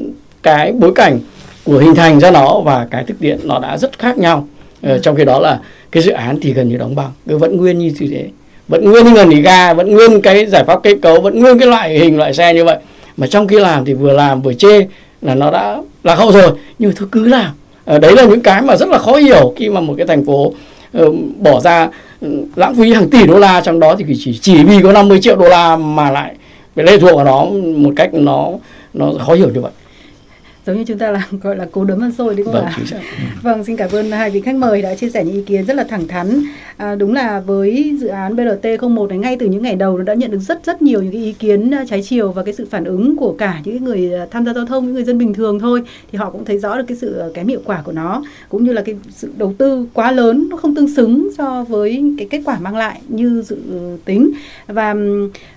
[0.43, 1.19] cái bối cảnh
[1.63, 4.47] của hình thành ra nó và cái thực tiễn nó đã rất khác nhau.
[4.81, 5.59] Ờ, trong khi đó là
[5.91, 8.25] cái dự án thì gần như đóng bằng cứ vẫn nguyên như thế
[8.71, 11.67] vẫn nguyên ngần nghỉ ga vẫn nguyên cái giải pháp kết cấu vẫn nguyên cái
[11.67, 12.77] loại hình loại xe như vậy.
[13.17, 14.87] Mà trong khi làm thì vừa làm vừa chê
[15.21, 16.51] là nó đã là hậu rồi.
[16.79, 17.51] Nhưng thôi cứ làm.
[17.85, 20.25] À, đấy là những cái mà rất là khó hiểu khi mà một cái thành
[20.25, 20.53] phố
[20.97, 21.89] uh, bỏ ra
[22.25, 25.21] uh, lãng phí hàng tỷ đô la trong đó thì chỉ chỉ vì có 50
[25.21, 26.35] triệu đô la mà lại
[26.75, 28.49] phải lệ thuộc vào nó một cách nó
[28.93, 29.71] nó khó hiểu như vậy
[30.65, 32.77] giống như chúng ta là gọi là cố đấm ăn xôi đúng không vâng, ạ?
[33.41, 35.73] Vâng, xin cảm ơn hai vị khách mời đã chia sẻ những ý kiến rất
[35.73, 36.43] là thẳng thắn.
[36.77, 40.03] À, đúng là với dự án BRT 01 này ngay từ những ngày đầu nó
[40.03, 42.53] đã nhận được rất rất nhiều những cái ý kiến à, trái chiều và cái
[42.53, 45.17] sự phản ứng của cả những người à, tham gia giao thông, những người dân
[45.17, 47.81] bình thường thôi thì họ cũng thấy rõ được cái sự à, kém hiệu quả
[47.85, 51.29] của nó cũng như là cái sự đầu tư quá lớn nó không tương xứng
[51.37, 53.57] so với cái kết quả mang lại như dự
[54.05, 54.31] tính
[54.67, 54.95] và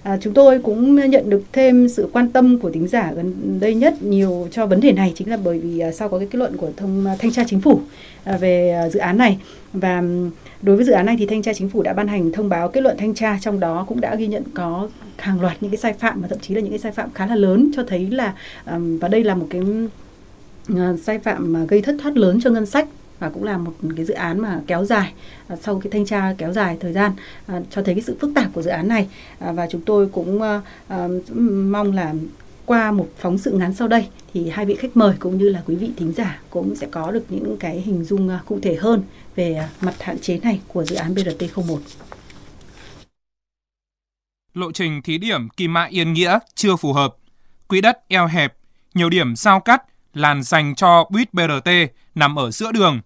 [0.02, 3.74] à, chúng tôi cũng nhận được thêm sự quan tâm của tính giả gần đây
[3.74, 6.38] nhất nhiều cho vấn đề này chính là bởi vì à, sau có cái kết
[6.38, 7.80] luận của thông à, thanh tra chính phủ
[8.24, 9.38] à, về dự án này.
[9.72, 10.02] Và
[10.62, 12.68] đối với dự án này thì thanh tra chính phủ đã ban hành thông báo
[12.68, 15.78] kết luận thanh tra, trong đó cũng đã ghi nhận có hàng loạt những cái
[15.78, 18.10] sai phạm và thậm chí là những cái sai phạm khá là lớn, cho thấy
[18.10, 18.34] là
[19.00, 19.62] và đây là một cái
[21.02, 24.04] sai phạm mà gây thất thoát lớn cho ngân sách và cũng là một cái
[24.04, 25.12] dự án mà kéo dài
[25.62, 27.12] sau cái thanh tra kéo dài thời gian
[27.70, 29.08] cho thấy cái sự phức tạp của dự án này.
[29.40, 30.40] Và chúng tôi cũng
[31.70, 32.14] mong là
[32.66, 35.62] qua một phóng sự ngắn sau đây thì hai vị khách mời cũng như là
[35.66, 38.76] quý vị thính giả cũng sẽ có được những cái hình dung à, cụ thể
[38.76, 39.02] hơn
[39.36, 41.78] về à, mặt hạn chế này của dự án BRT01.
[44.54, 47.16] Lộ trình thí điểm Kim Mã Yên Nghĩa chưa phù hợp.
[47.68, 48.56] Quỹ đất eo hẹp,
[48.94, 49.82] nhiều điểm giao cắt,
[50.14, 51.70] làn dành cho buýt BRT
[52.14, 53.00] nằm ở giữa đường.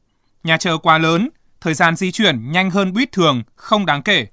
[0.44, 1.28] Nhà chờ quá lớn,
[1.60, 4.26] thời gian di chuyển nhanh hơn buýt thường không đáng kể.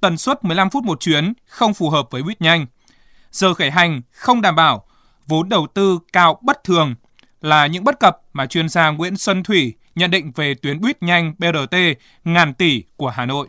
[0.00, 2.66] Tần suất 15 phút một chuyến không phù hợp với buýt nhanh
[3.34, 4.84] giờ khởi hành không đảm bảo,
[5.28, 6.94] vốn đầu tư cao bất thường
[7.40, 11.02] là những bất cập mà chuyên gia Nguyễn Xuân Thủy nhận định về tuyến buýt
[11.02, 11.76] nhanh BRT
[12.24, 13.46] ngàn tỷ của Hà Nội.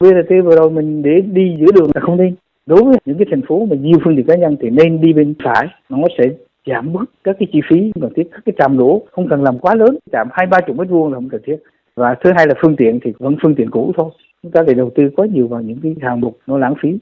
[0.00, 2.34] BRT vừa rồi mình để đi giữa đường là không đi,
[2.70, 5.12] Đối với những cái thành phố mà nhiều phương tiện cá nhân thì nên đi
[5.12, 6.24] bên phải, nó sẽ
[6.66, 9.58] giảm bớt các cái chi phí cần thiết các cái trạm đỗ không cần làm
[9.58, 11.56] quá lớn trạm hai ba chục mét vuông là không cần thiết.
[11.94, 14.10] Và thứ hai là phương tiện thì vẫn phương tiện cũ thôi.
[14.42, 16.98] Chúng ta để đầu tư quá nhiều vào những cái hạng mục nó lãng phí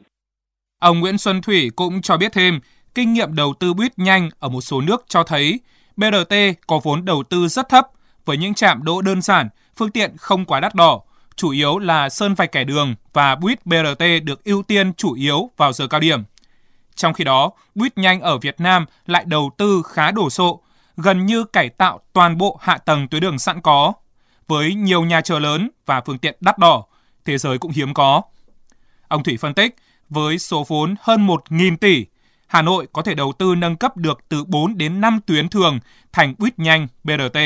[0.79, 2.61] ông Nguyễn Xuân Thủy cũng cho biết thêm
[2.95, 5.61] kinh nghiệm đầu tư buýt nhanh ở một số nước cho thấy
[5.97, 6.35] BRT
[6.67, 7.87] có vốn đầu tư rất thấp
[8.25, 11.01] với những trạm đỗ đơn giản, phương tiện không quá đắt đỏ,
[11.37, 15.51] chủ yếu là sơn vạch kẻ đường và buýt BRT được ưu tiên chủ yếu
[15.57, 16.23] vào giờ cao điểm.
[16.95, 20.61] Trong khi đó, buýt nhanh ở Việt Nam lại đầu tư khá đổ sộ,
[20.97, 23.93] gần như cải tạo toàn bộ hạ tầng tuyến đường sẵn có,
[24.49, 26.85] với nhiều nhà chờ lớn và phương tiện đắt đỏ,
[27.25, 28.23] thế giới cũng hiếm có.
[29.09, 29.77] Ông Thủy phân tích,
[30.11, 32.07] với số vốn hơn 1.000 tỷ,
[32.47, 35.79] Hà Nội có thể đầu tư nâng cấp được từ 4 đến 5 tuyến thường
[36.12, 37.38] thành buýt nhanh BRT.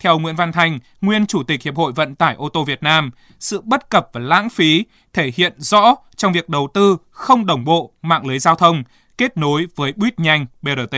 [0.00, 3.10] Theo Nguyễn Văn Thành, nguyên Chủ tịch Hiệp hội Vận tải ô tô Việt Nam,
[3.38, 7.64] sự bất cập và lãng phí thể hiện rõ trong việc đầu tư không đồng
[7.64, 8.82] bộ mạng lưới giao thông
[9.18, 10.96] kết nối với buýt nhanh BRT.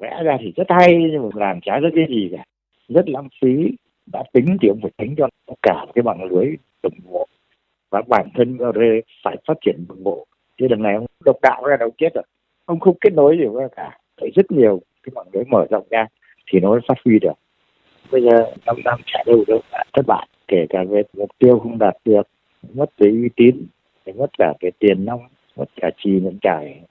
[0.00, 2.44] Vẽ ra thì rất hay nhưng mà làm chả rất cái gì cả.
[2.88, 3.76] Rất lãng phí.
[4.06, 5.28] Đã tính thì ông phải tính cho
[5.62, 6.46] cả cái mạng lưới
[6.82, 7.28] đồng bộ.
[7.92, 8.80] Và bản thân BRT
[9.24, 10.26] phải phát triển đồng bộ.
[10.58, 12.24] Chứ đằng này ông độc đạo ra đâu chết rồi.
[12.64, 13.98] Ông không kết nối gì với cả.
[14.20, 16.06] Phải rất nhiều cái mạng lưới mở rộng ra
[16.52, 17.32] thì nó mới phát huy được
[18.12, 19.60] bây giờ năm năm chạy đâu được
[19.92, 22.22] thất bại, kể cả về mục tiêu không đạt được,
[22.74, 23.66] mất cái uy tín,
[24.14, 25.20] mất cả cái tiền nong,
[25.56, 26.82] mất cả chi lẫn trải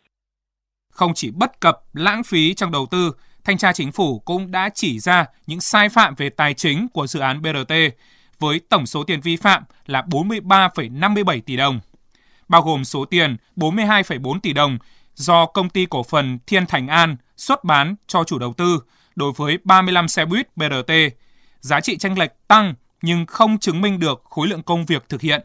[0.91, 3.11] không chỉ bất cập lãng phí trong đầu tư,
[3.43, 7.07] thanh tra chính phủ cũng đã chỉ ra những sai phạm về tài chính của
[7.07, 7.73] dự án BRT
[8.41, 11.79] với tổng số tiền vi phạm là 43,57 tỷ đồng,
[12.47, 14.77] bao gồm số tiền 42,4 tỷ đồng
[15.15, 18.79] do công ty cổ phần Thiên Thành An xuất bán cho chủ đầu tư
[19.15, 20.91] đối với 35 xe buýt BRT.
[21.59, 25.21] Giá trị tranh lệch tăng nhưng không chứng minh được khối lượng công việc thực
[25.21, 25.41] hiện.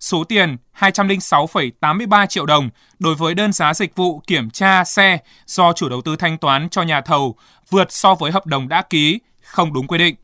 [0.00, 5.72] Số tiền 206,83 triệu đồng đối với đơn giá dịch vụ kiểm tra xe do
[5.72, 7.36] chủ đầu tư thanh toán cho nhà thầu
[7.70, 10.14] vượt so với hợp đồng đã ký, không đúng quy định.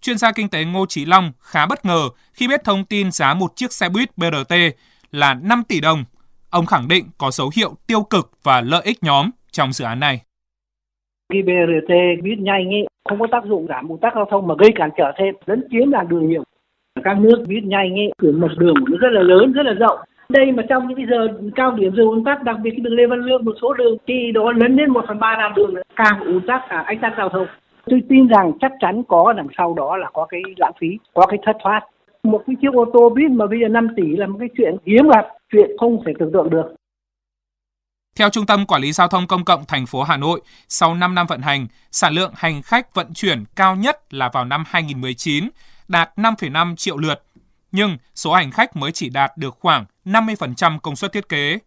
[0.00, 3.34] Chuyên gia kinh tế Ngô Chí Long khá bất ngờ khi biết thông tin giá
[3.34, 4.54] một chiếc xe buýt BRT
[5.10, 6.04] là 5 tỷ đồng.
[6.50, 10.00] Ông khẳng định có dấu hiệu tiêu cực và lợi ích nhóm trong dự án
[10.00, 10.20] này.
[11.32, 14.54] Khi BRT buýt nhanh ấy, không có tác dụng giảm ùn tắc giao thông mà
[14.58, 16.44] gây cản trở thêm, lấn chiếm làn đường nhiều
[17.04, 19.98] các nước buýt nhanh ấy cửa mặt đường nó rất là lớn, rất là rộng.
[20.28, 22.94] Đây mà trong những cái giờ cao điểm giờ ùn tắc, đặc biệt cái đường
[22.94, 25.74] Lê Văn Lương, một số đường, thì đó lấn đến một phần ba làn đường
[25.96, 27.46] càng ùn tắc cả ách tắc giao thông
[27.90, 31.26] tôi tin rằng chắc chắn có đằng sau đó là có cái lãng phí có
[31.26, 31.80] cái thất thoát
[32.22, 34.76] một cái chiếc ô tô buýt mà bây giờ 5 tỷ là một cái chuyện
[34.86, 36.74] hiếm gặp chuyện không thể tưởng tượng được
[38.18, 41.14] theo Trung tâm Quản lý Giao thông Công cộng thành phố Hà Nội, sau 5
[41.14, 45.48] năm vận hành, sản lượng hành khách vận chuyển cao nhất là vào năm 2019,
[45.88, 47.22] đạt 5,5 triệu lượt.
[47.72, 51.58] Nhưng số hành khách mới chỉ đạt được khoảng 50% công suất thiết kế.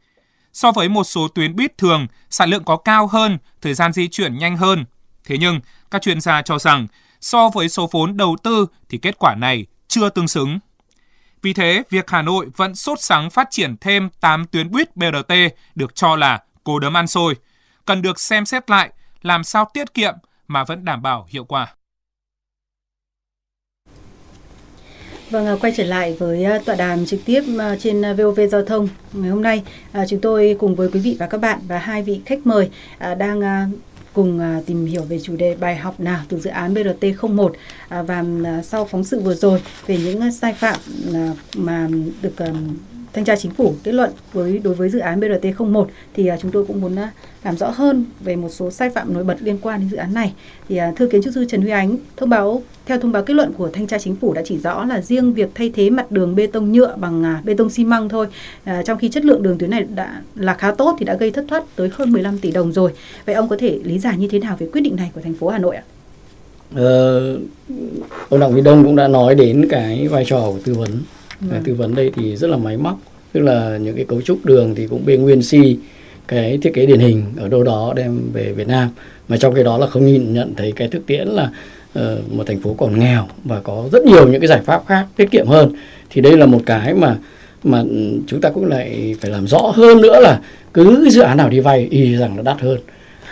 [0.53, 4.07] So với một số tuyến buýt thường, sản lượng có cao hơn, thời gian di
[4.07, 4.85] chuyển nhanh hơn.
[5.25, 5.59] Thế nhưng,
[5.91, 6.87] các chuyên gia cho rằng,
[7.21, 10.59] so với số vốn đầu tư thì kết quả này chưa tương xứng.
[11.41, 15.33] Vì thế, việc Hà Nội vẫn sốt sắng phát triển thêm 8 tuyến buýt BRT
[15.75, 17.35] được cho là cố đấm ăn xôi,
[17.85, 18.89] cần được xem xét lại
[19.21, 20.13] làm sao tiết kiệm
[20.47, 21.75] mà vẫn đảm bảo hiệu quả.
[25.29, 28.65] Vâng, à, quay trở lại với à, tọa đàm trực tiếp à, trên VOV Giao
[28.65, 29.63] thông ngày hôm nay.
[30.09, 32.69] Chúng tôi cùng với quý vị và các bạn và hai vị khách mời
[33.17, 33.41] đang
[34.13, 37.51] cùng à, tìm hiểu về chủ đề bài học nào từ dự án BRT01
[37.87, 40.79] à, và à, sau phóng sự vừa rồi về những sai phạm
[41.55, 41.87] mà
[42.21, 42.35] được
[43.13, 46.51] thanh tra chính phủ kết luận với đối với dự án BRT01 thì à, chúng
[46.51, 47.11] tôi cũng muốn à,
[47.43, 50.13] làm rõ hơn về một số sai phạm nổi bật liên quan đến dự án
[50.13, 50.33] này.
[50.69, 53.33] Thì à, thưa kiến trúc sư Trần Huy Ánh, thông báo theo thông báo kết
[53.33, 56.11] luận của thanh tra chính phủ đã chỉ rõ là riêng việc thay thế mặt
[56.11, 58.27] đường bê tông nhựa bằng bê tông xi măng thôi,
[58.85, 61.45] trong khi chất lượng đường tuyến này đã là khá tốt thì đã gây thất
[61.47, 62.91] thoát tới hơn 15 tỷ đồng rồi.
[63.25, 65.33] Vậy ông có thể lý giải như thế nào về quyết định này của thành
[65.33, 65.83] phố Hà Nội ạ?
[66.75, 67.39] Ờ,
[68.29, 70.89] ông Đặng Việt Đông cũng đã nói đến cái vai trò của tư vấn.
[71.49, 71.63] Vâng.
[71.63, 72.99] Tư vấn đây thì rất là máy móc,
[73.33, 75.77] tức là những cái cấu trúc đường thì cũng bê nguyên si
[76.27, 78.89] cái thiết kế điển hình ở đâu đó đem về Việt Nam.
[79.27, 81.49] Mà trong cái đó là không nhìn nhận thấy cái thực tiễn là
[81.99, 85.05] uh, một thành phố còn nghèo và có rất nhiều những cái giải pháp khác
[85.15, 85.73] tiết kiệm hơn.
[86.09, 87.17] Thì đây là một cái mà
[87.63, 87.83] mà
[88.27, 90.39] chúng ta cũng lại phải làm rõ hơn nữa là
[90.73, 92.79] cứ dự án nào đi vay y rằng nó đắt hơn.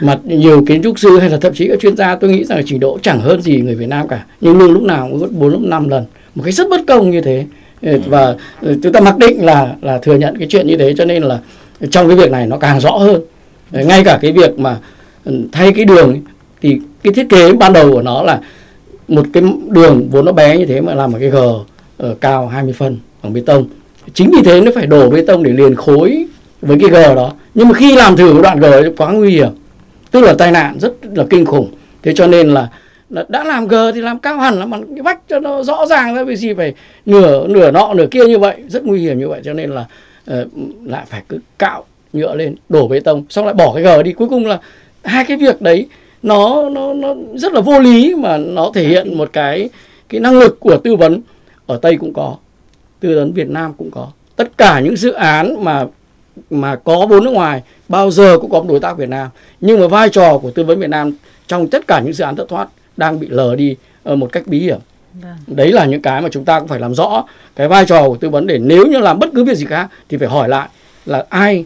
[0.02, 2.58] Mà nhiều kiến trúc sư hay là thậm chí các chuyên gia tôi nghĩ rằng
[2.58, 4.26] là trình độ chẳng hơn gì người Việt Nam cả.
[4.42, 6.06] Nhưng lương lúc nào cũng gấp bốn lúc năm lần.
[6.36, 7.46] Một cái rất bất công như thế
[7.82, 11.06] và ừ, chúng ta mặc định là là thừa nhận cái chuyện như thế cho
[11.06, 11.40] nên là
[11.92, 13.22] trong cái việc này nó càng rõ hơn.
[13.72, 14.78] Ngay cả cái việc mà
[15.26, 16.22] ừ, thay cái đường ấy,
[16.62, 18.40] thì cái thiết kế ban đầu của nó là
[19.08, 21.54] một cái đường vốn nó bé như thế mà làm một cái gờ
[21.98, 23.66] ở cao 20 phân bằng bê tông.
[24.14, 26.26] Chính vì thế nó phải đổ bê tông để liền khối
[26.62, 27.34] với cái gờ đó.
[27.54, 29.50] Nhưng mà khi làm thử đoạn gờ quá nguy hiểm.
[30.12, 31.72] Tức là tai nạn rất là kinh khủng.
[32.04, 32.68] Thế cho nên là
[33.10, 35.86] là đã làm g thì làm cao hẳn là bằng cái vách cho nó rõ
[35.86, 36.74] ràng ra vì gì phải
[37.06, 38.56] nửa nửa nọ nửa kia như vậy.
[38.68, 39.86] Rất nguy hiểm như vậy cho nên là
[40.32, 40.48] uh,
[40.86, 44.14] lại phải cứ cạo nhựa lên đổ bê tông xong lại bỏ cái g đi.
[44.14, 44.60] Cuối cùng là
[45.04, 45.88] hai cái việc đấy
[46.24, 49.70] nó nó nó rất là vô lý mà nó thể hiện một cái
[50.10, 51.22] cái năng lực của tư vấn
[51.66, 52.36] ở tây cũng có
[53.00, 54.08] tư vấn việt nam cũng có.
[54.36, 55.86] Tất cả những dự án mà
[56.50, 59.28] mà có vốn nước ngoài bao giờ cũng có đối tác việt nam.
[59.62, 61.12] Nhưng mà vai trò của tư vấn việt nam
[61.48, 64.48] trong tất cả những dự án thất thoát đang bị lờ đi ở một cách
[64.48, 64.80] bí hiểm
[65.14, 65.38] Vâng.
[65.48, 68.18] Đấy là những cái mà chúng ta cũng phải làm rõ cái vai trò của
[68.18, 70.70] tư vấn để nếu như làm bất cứ việc gì khác thì phải hỏi lại
[71.06, 71.66] là ai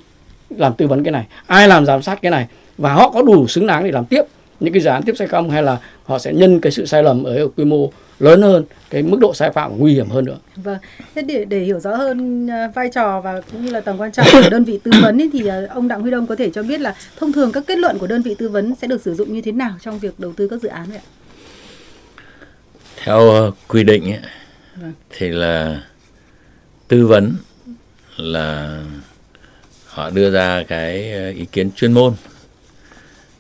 [0.50, 3.48] làm tư vấn cái này, ai làm giám sát cái này và họ có đủ
[3.48, 4.22] xứng đáng để làm tiếp
[4.60, 7.04] những cái dự án tiếp sai không hay là họ sẽ nhân cái sự sai
[7.04, 10.38] lầm ở quy mô lớn hơn cái mức độ sai phạm nguy hiểm hơn nữa.
[10.56, 10.78] Vâng.
[11.16, 14.12] Thế để để hiểu rõ hơn à, vai trò và cũng như là tầm quan
[14.12, 16.50] trọng của đơn vị tư vấn ấy, thì à, ông Đặng Huy Đông có thể
[16.50, 19.02] cho biết là thông thường các kết luận của đơn vị tư vấn sẽ được
[19.02, 21.23] sử dụng như thế nào trong việc đầu tư các dự án vậy ạ?
[23.06, 24.20] Theo ờ, quy định ấy,
[24.76, 24.94] vâng.
[25.10, 25.84] thì là
[26.88, 27.36] tư vấn
[28.18, 28.80] là
[29.88, 32.14] họ đưa ra cái ờ, ý kiến chuyên môn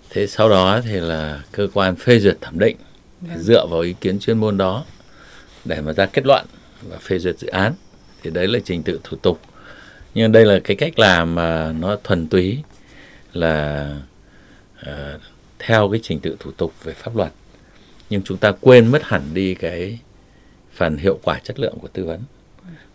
[0.10, 2.78] thế sau đó thì là cơ quan phê duyệt thẩm định
[3.22, 3.40] vâng.
[3.40, 4.86] dựa vào ý kiến chuyên môn đó
[5.66, 6.46] để mà ra kết luận
[6.82, 7.74] và phê duyệt dự án
[8.24, 9.40] thì đấy là trình tự thủ tục
[10.14, 12.64] nhưng đây là cái cách làm mà nó thuần túy
[13.34, 13.90] là
[14.82, 15.22] uh,
[15.60, 17.32] theo cái trình tự thủ tục về pháp luật
[18.14, 20.00] nhưng chúng ta quên mất hẳn đi cái
[20.74, 22.22] phần hiệu quả chất lượng của tư vấn.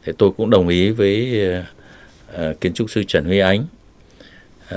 [0.03, 1.43] Thế tôi cũng đồng ý với
[2.35, 4.77] uh, kiến trúc sư Trần Huy Ánh uh,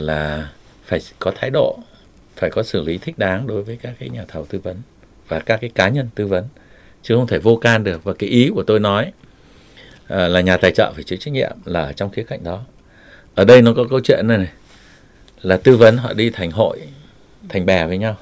[0.00, 0.50] là
[0.84, 1.78] phải có thái độ
[2.36, 4.76] phải có xử lý thích đáng đối với các cái nhà thầu tư vấn
[5.28, 6.44] và các cái cá nhân tư vấn
[7.02, 8.04] chứ không thể vô can được.
[8.04, 9.12] Và cái ý của tôi nói
[10.04, 12.64] uh, là nhà tài trợ phải chịu trách nhiệm là ở trong khía cạnh đó.
[13.34, 14.52] Ở đây nó có câu chuyện này, này
[15.42, 16.80] là tư vấn họ đi thành hội
[17.48, 18.16] thành bè với nhau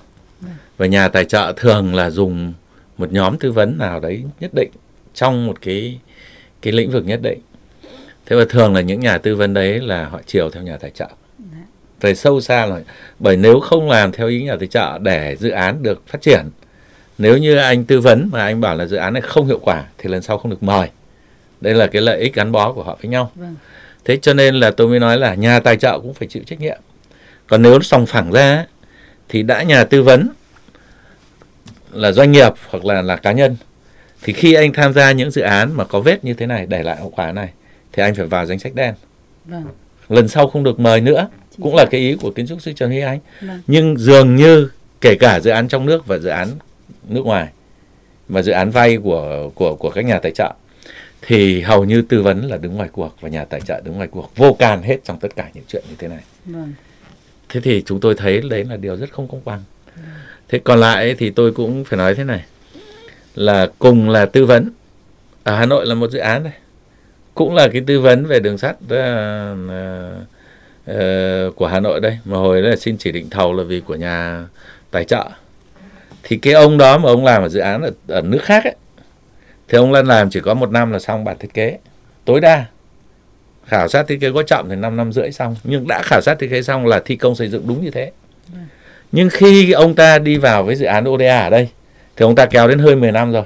[0.79, 2.53] và nhà tài trợ thường là dùng
[2.99, 4.71] một nhóm tư vấn nào đấy nhất định
[5.14, 6.01] trong một cái
[6.62, 7.38] cái lĩnh vực nhất định.
[8.27, 10.91] Thế và thường là những nhà tư vấn đấy là họ chiều theo nhà tài
[10.91, 11.09] trợ.
[12.01, 12.85] Về sâu xa rồi
[13.19, 16.51] bởi nếu không làm theo ý nhà tài trợ để dự án được phát triển
[17.19, 19.85] nếu như anh tư vấn mà anh bảo là dự án này không hiệu quả
[19.99, 20.88] thì lần sau không được mời.
[21.61, 23.31] Đây là cái lợi ích gắn bó của họ với nhau.
[23.35, 23.55] Vâng.
[24.05, 26.61] thế cho nên là tôi mới nói là nhà tài trợ cũng phải chịu trách
[26.61, 26.79] nhiệm.
[27.47, 28.67] Còn nếu sòng phẳng ra
[29.29, 30.29] thì đã nhà tư vấn
[31.92, 33.57] là doanh nghiệp hoặc là là cá nhân
[34.22, 36.83] thì khi anh tham gia những dự án mà có vết như thế này để
[36.83, 37.48] lại hậu quả này
[37.92, 38.94] thì anh phải vào danh sách đen
[39.44, 39.64] vâng.
[40.09, 41.83] lần sau không được mời nữa Chính cũng xác.
[41.83, 43.61] là cái ý của kiến trúc sư Trần Huy Anh vâng.
[43.66, 44.68] nhưng dường như
[45.01, 46.48] kể cả dự án trong nước và dự án
[47.09, 47.48] nước ngoài
[48.29, 50.55] và dự án vay của của của các nhà tài trợ
[51.22, 54.09] thì hầu như tư vấn là đứng ngoài cuộc và nhà tài trợ đứng ngoài
[54.11, 56.72] cuộc vô can hết trong tất cả những chuyện như thế này vâng.
[57.48, 59.62] thế thì chúng tôi thấy đấy là điều rất không công bằng
[60.49, 62.45] thế còn lại thì tôi cũng phải nói thế này
[63.35, 64.71] là cùng là tư vấn.
[65.45, 66.53] Ở hà nội là một dự án này
[67.35, 68.91] cũng là cái tư vấn về đường sắt uh,
[70.91, 72.19] uh, của hà nội đây.
[72.25, 74.47] Mà hồi đó là xin chỉ định thầu là vì của nhà
[74.91, 75.29] tài trợ.
[76.23, 78.75] Thì cái ông đó mà ông làm ở dự án ở, ở nước khác ấy
[79.69, 81.79] thì ông lên làm chỉ có một năm là xong bản thiết kế.
[82.25, 82.65] Tối đa
[83.67, 85.57] khảo sát thiết kế có chậm thì 5 năm rưỡi xong.
[85.65, 88.13] Nhưng đã khảo sát thiết kế xong là thi công xây dựng đúng như thế.
[88.53, 88.67] Vâng
[89.12, 91.68] nhưng khi ông ta đi vào với dự án ODA ở đây
[92.16, 93.44] thì ông ta kéo đến hơn 10 năm rồi.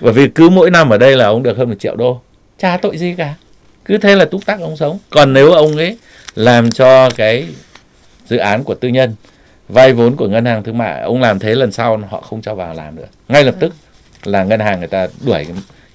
[0.00, 2.20] Bởi vì cứ mỗi năm ở đây là ông được hơn một triệu đô.
[2.58, 3.34] Chả tội gì cả.
[3.84, 4.98] Cứ thế là túc tắc ông sống.
[5.10, 5.98] Còn nếu ông ấy
[6.34, 7.46] làm cho cái
[8.26, 9.14] dự án của tư nhân
[9.68, 12.54] vay vốn của ngân hàng thương mại ông làm thế lần sau họ không cho
[12.54, 13.06] vào làm nữa.
[13.28, 13.74] Ngay lập tức
[14.24, 15.46] là ngân hàng người ta đuổi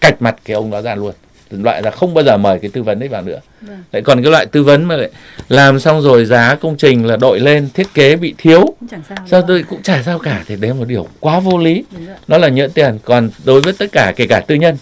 [0.01, 1.13] cạch mặt cái ông đó ra luôn
[1.49, 3.39] loại là không bao giờ mời cái tư vấn đấy vào nữa.
[3.61, 3.83] Vâng.
[3.91, 5.09] lại còn cái loại tư vấn mà lại
[5.49, 8.75] làm xong rồi giá công trình là đội lên thiết kế bị thiếu.
[8.91, 11.83] Chẳng sao, sao tôi cũng chả sao cả thì đấy một điều quá vô lý.
[12.27, 12.99] Nó là nhỡ tiền.
[13.05, 14.77] Còn đối với tất cả kể cả tư nhân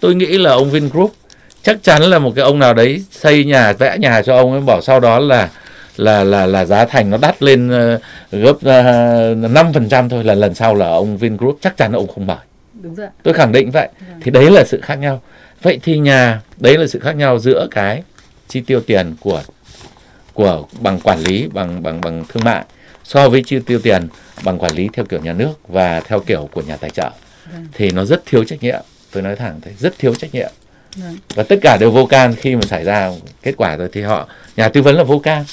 [0.00, 1.12] tôi nghĩ là ông Vingroup
[1.62, 4.60] chắc chắn là một cái ông nào đấy xây nhà vẽ nhà cho ông ấy
[4.60, 5.48] bảo sau đó là
[5.96, 8.00] là là là giá thành nó đắt lên uh,
[8.30, 12.06] gấp ờ, năm phần trăm thôi là lần sau là ông Vingroup chắc chắn ông
[12.06, 12.36] không mời.
[12.82, 13.06] Đúng rồi.
[13.22, 13.88] tôi khẳng định vậy.
[14.08, 14.20] Vâng.
[14.22, 15.20] thì đấy là sự khác nhau
[15.62, 18.02] vậy thì nhà đấy là sự khác nhau giữa cái
[18.48, 19.42] chi tiêu tiền của
[20.34, 22.64] của bằng quản lý bằng bằng bằng thương mại
[23.04, 24.08] so với chi tiêu tiền
[24.44, 27.10] bằng quản lý theo kiểu nhà nước và theo kiểu của nhà tài trợ
[27.52, 27.66] vâng.
[27.72, 28.80] thì nó rất thiếu trách nhiệm
[29.12, 30.50] tôi nói thẳng thế rất thiếu trách nhiệm
[30.96, 31.16] vâng.
[31.34, 33.10] và tất cả đều vô can khi mà xảy ra
[33.42, 35.44] kết quả rồi thì họ nhà tư vấn là vô can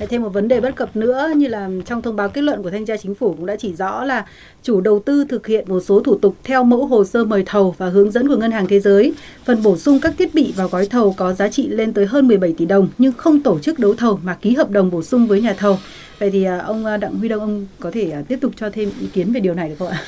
[0.00, 0.08] vâng.
[0.08, 2.70] thêm một vấn đề bất cập nữa như là trong thông báo kết luận của
[2.70, 4.26] thanh tra chính phủ cũng đã chỉ rõ là
[4.62, 7.74] chủ đầu tư thực hiện một số thủ tục theo mẫu hồ sơ mời thầu
[7.78, 9.12] và hướng dẫn của ngân hàng thế giới,
[9.44, 12.28] phần bổ sung các thiết bị vào gói thầu có giá trị lên tới hơn
[12.28, 15.26] 17 tỷ đồng nhưng không tổ chức đấu thầu mà ký hợp đồng bổ sung
[15.26, 15.78] với nhà thầu.
[16.18, 18.70] Vậy thì à, ông à, Đặng Huy Đông ông có thể à, tiếp tục cho
[18.70, 20.02] thêm ý kiến về điều này được không ạ?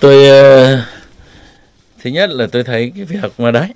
[0.00, 0.14] Tôi
[2.02, 3.68] thứ nhất là tôi thấy cái việc mà đấy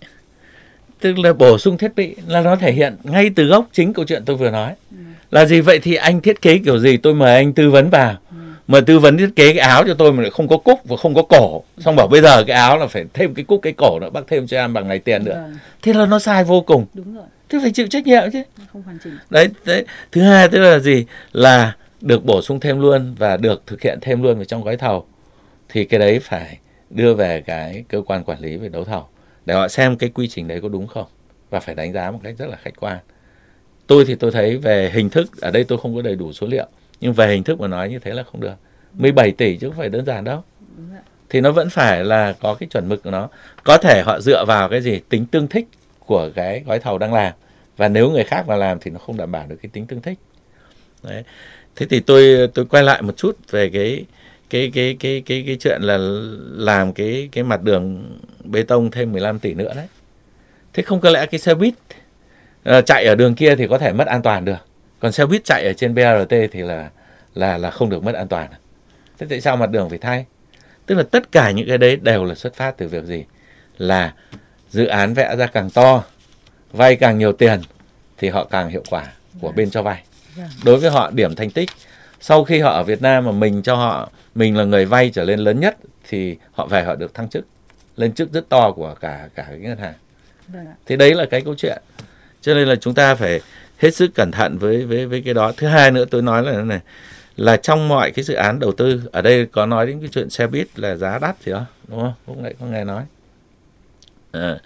[1.00, 4.04] tức là bổ sung thiết bị là nó thể hiện ngay từ gốc chính câu
[4.04, 4.96] chuyện tôi vừa nói ừ.
[5.30, 5.60] Là gì?
[5.60, 6.96] Vậy thì anh thiết kế kiểu gì?
[6.96, 8.16] Tôi mời anh tư vấn vào.
[8.30, 8.36] Ừ.
[8.68, 10.96] mà tư vấn thiết kế cái áo cho tôi mà lại không có cúc và
[10.96, 11.62] không có cổ.
[11.78, 14.20] Xong bảo bây giờ cái áo là phải thêm cái cúc cái cổ nữa bác
[14.28, 15.44] thêm cho em bằng này tiền nữa.
[15.46, 15.52] Ừ.
[15.82, 16.86] thế là nó sai vô cùng.
[16.94, 17.24] Đúng rồi.
[17.48, 18.42] thế phải chịu trách nhiệm chứ.
[18.72, 19.18] Không hoàn chỉnh.
[19.30, 19.84] Đấy đấy.
[20.12, 21.04] Thứ hai tức là gì?
[21.32, 24.76] Là được bổ sung thêm luôn và được thực hiện thêm luôn vào trong gói
[24.76, 25.06] thầu.
[25.68, 26.58] Thì cái đấy phải
[26.90, 29.06] đưa về cái cơ quan quản lý về đấu thầu
[29.46, 31.06] để họ xem cái quy trình đấy có đúng không?
[31.50, 32.98] Và phải đánh giá một cách rất là khách quan
[33.86, 36.46] tôi thì tôi thấy về hình thức ở đây tôi không có đầy đủ số
[36.46, 36.66] liệu
[37.00, 38.54] nhưng về hình thức mà nói như thế là không được.
[38.92, 40.44] 17 tỷ chứ không phải đơn giản đâu.
[41.28, 43.28] Thì nó vẫn phải là có cái chuẩn mực của nó.
[43.64, 45.00] Có thể họ dựa vào cái gì?
[45.08, 45.66] Tính tương thích
[46.06, 47.32] của cái gói thầu đang làm.
[47.76, 50.02] Và nếu người khác mà làm thì nó không đảm bảo được cái tính tương
[50.02, 50.18] thích.
[51.02, 51.22] Đấy.
[51.76, 54.04] Thế thì tôi tôi quay lại một chút về cái
[54.50, 55.98] cái cái cái cái cái chuyện là
[56.52, 59.86] làm cái cái mặt đường bê tông thêm 15 tỷ nữa đấy.
[60.72, 61.74] Thế không có lẽ cái xe buýt
[62.86, 64.66] chạy ở đường kia thì có thể mất an toàn được.
[65.00, 66.90] Còn xe buýt chạy ở trên BRT thì là
[67.34, 68.48] là là không được mất an toàn.
[69.18, 70.24] Thế tại sao mặt đường phải thay?
[70.86, 73.24] Tức là tất cả những cái đấy đều là xuất phát từ việc gì?
[73.78, 74.14] Là
[74.70, 76.04] dự án vẽ ra càng to
[76.72, 77.60] vay càng nhiều tiền
[78.18, 79.04] thì họ càng hiệu quả
[79.40, 80.02] của bên cho vay.
[80.64, 81.70] Đối với họ điểm thành tích
[82.20, 85.24] sau khi họ ở Việt Nam mà mình cho họ mình là người vay trở
[85.24, 85.76] lên lớn nhất
[86.08, 87.46] thì họ về họ được thăng chức.
[87.96, 89.94] Lên chức rất to của cả cả cái ngân hàng.
[90.48, 91.82] Vâng thì đấy là cái câu chuyện
[92.46, 93.40] cho nên là chúng ta phải
[93.78, 95.52] hết sức cẩn thận với với với cái đó.
[95.56, 96.80] Thứ hai nữa tôi nói là này
[97.36, 100.30] là trong mọi cái dự án đầu tư ở đây có nói đến cái chuyện
[100.30, 102.12] xe buýt là giá đắt thì đó đúng không?
[102.26, 103.02] Lúc nãy có nghe nói.
[104.32, 104.58] À,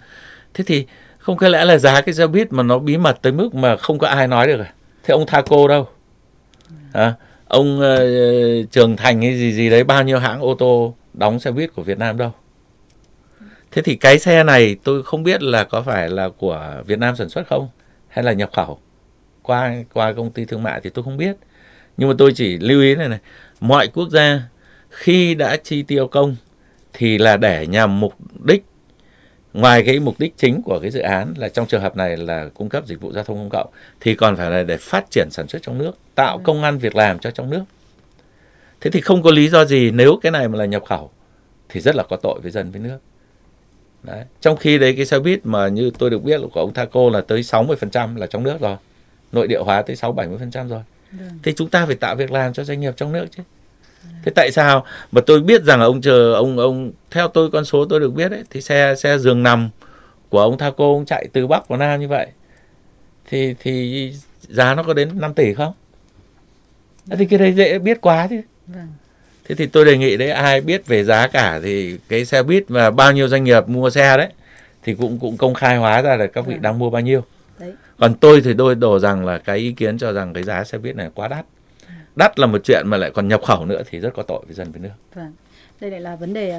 [0.53, 0.85] thế thì
[1.17, 3.77] không có lẽ là giá cái xe buýt mà nó bí mật tới mức mà
[3.77, 4.73] không có ai nói được à?
[5.03, 5.87] Thế ông Thaco đâu?
[6.93, 7.13] À,
[7.47, 11.51] ông uh, Trường Thành hay gì gì đấy bao nhiêu hãng ô tô đóng xe
[11.51, 12.33] buýt của Việt Nam đâu?
[13.71, 17.15] Thế thì cái xe này tôi không biết là có phải là của Việt Nam
[17.15, 17.69] sản xuất không
[18.07, 18.79] hay là nhập khẩu?
[19.41, 21.35] Qua qua công ty thương mại thì tôi không biết.
[21.97, 23.19] Nhưng mà tôi chỉ lưu ý này này
[23.59, 24.41] mọi quốc gia
[24.89, 26.35] khi đã chi tiêu công
[26.93, 28.13] thì là để nhằm mục
[28.43, 28.65] đích
[29.53, 32.49] ngoài cái mục đích chính của cái dự án là trong trường hợp này là
[32.53, 33.67] cung cấp dịch vụ giao thông công cộng
[33.99, 36.41] thì còn phải là để phát triển sản xuất trong nước tạo ừ.
[36.43, 37.63] công ăn việc làm cho trong nước.
[38.81, 41.11] Thế thì không có lý do gì nếu cái này mà là nhập khẩu
[41.69, 42.97] thì rất là có tội với dân với nước
[44.03, 47.09] đấy trong khi đấy cái xe buýt mà như tôi được biết của ông Thaco
[47.09, 48.75] là tới 60% là trong nước rồi
[49.31, 51.17] nội địa hóa tới 6 70% rồi Được.
[51.19, 51.39] Vâng.
[51.43, 53.43] thì chúng ta phải tạo việc làm cho doanh nghiệp trong nước chứ
[54.25, 57.65] thế tại sao mà tôi biết rằng là ông chờ ông ông theo tôi con
[57.65, 59.69] số tôi được biết ấy thì xe xe giường nằm
[60.29, 62.27] của ông Thaco ông chạy từ bắc vào nam như vậy
[63.25, 65.73] thì thì giá nó có đến 5 tỷ không
[67.05, 67.19] vâng.
[67.19, 68.87] thì cái đấy dễ biết quá chứ vâng.
[69.45, 72.63] Thế thì tôi đề nghị đấy ai biết về giá cả thì cái xe buýt
[72.67, 74.27] và bao nhiêu doanh nghiệp mua xe đấy
[74.83, 76.61] thì cũng cũng công khai hóa ra là các vị vâng.
[76.61, 77.23] đang mua bao nhiêu
[77.59, 77.73] đấy.
[77.97, 80.77] còn tôi thì tôi đổ rằng là cái ý kiến cho rằng cái giá xe
[80.77, 81.45] buýt này quá đắt
[82.15, 84.55] đắt là một chuyện mà lại còn nhập khẩu nữa thì rất có tội với
[84.55, 84.89] dân với nước.
[85.15, 85.33] Vâng.
[85.81, 86.55] Đây lại là vấn đề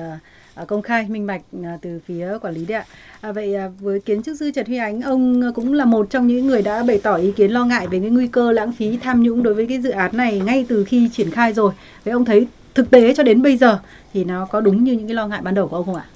[0.63, 2.85] uh, công khai minh bạch uh, từ phía quản lý đấy ạ.
[3.21, 6.47] À, vậy với kiến trúc sư Trần Huy Ánh, ông cũng là một trong những
[6.47, 9.23] người đã bày tỏ ý kiến lo ngại về cái nguy cơ lãng phí tham
[9.23, 11.73] nhũng đối với cái dự án này ngay từ khi triển khai rồi.
[12.05, 13.79] Vậy ông thấy thực tế cho đến bây giờ
[14.15, 16.07] thì nó có đúng như những cái lo ngại ban đầu của ông không ạ?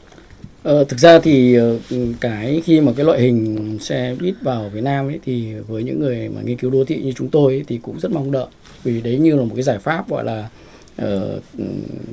[0.63, 1.79] Ờ, thực ra thì ờ,
[2.21, 6.01] cái khi mà cái loại hình xe buýt vào Việt Nam ấy thì với những
[6.01, 8.47] người mà nghiên cứu đô thị như chúng tôi ấy, thì cũng rất mong đợi.
[8.85, 10.49] Vì đấy như là một cái giải pháp gọi là
[11.03, 11.43] uh,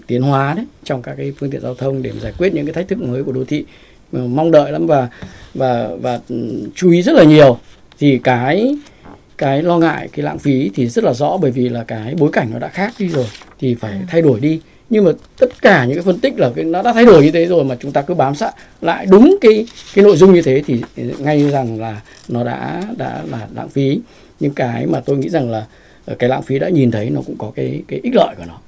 [0.08, 2.74] tiến hóa đấy trong các cái phương tiện giao thông để giải quyết những cái
[2.74, 3.66] thách thức mới của đô thị.
[4.12, 5.10] Mong đợi lắm và
[5.54, 7.58] và và ừ, chú ý rất là nhiều.
[8.00, 8.78] Thì cái
[9.44, 12.30] cái lo ngại cái lãng phí thì rất là rõ bởi vì là cái bối
[12.34, 13.26] cảnh nó đã khác đi rồi
[13.60, 14.60] thì phải thay đổi đi.
[14.90, 17.32] Nhưng mà tất cả những cái phân tích là cái nó đã thay đổi như
[17.32, 20.42] thế rồi mà chúng ta cứ bám sát lại đúng cái cái nội dung như
[20.42, 20.82] thế thì
[21.20, 24.00] ngay rằng là nó đã đã là lãng phí.
[24.40, 25.66] Những cái mà tôi nghĩ rằng là
[26.06, 28.44] Ờ, cái lãng phí đã nhìn thấy nó cũng có cái cái ích lợi của
[28.48, 28.60] nó.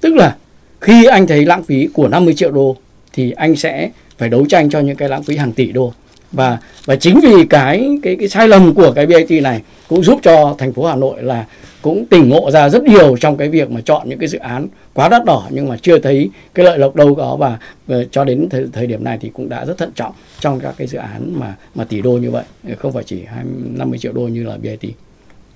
[0.00, 0.36] Tức là
[0.80, 2.76] khi anh thấy lãng phí của 50 triệu đô
[3.12, 5.92] thì anh sẽ phải đấu tranh cho những cái lãng phí hàng tỷ đô
[6.32, 10.20] và và chính vì cái cái cái sai lầm của cái BIT này cũng giúp
[10.22, 11.46] cho thành phố Hà Nội là
[11.82, 14.66] cũng tỉnh ngộ ra rất nhiều trong cái việc mà chọn những cái dự án
[14.94, 18.24] quá đắt đỏ nhưng mà chưa thấy cái lợi lộc đâu có và, và cho
[18.24, 20.98] đến thời, thời điểm này thì cũng đã rất thận trọng trong các cái dự
[20.98, 22.44] án mà mà tỷ đô như vậy
[22.78, 24.94] không phải chỉ 20, 50 triệu đô như là BIT.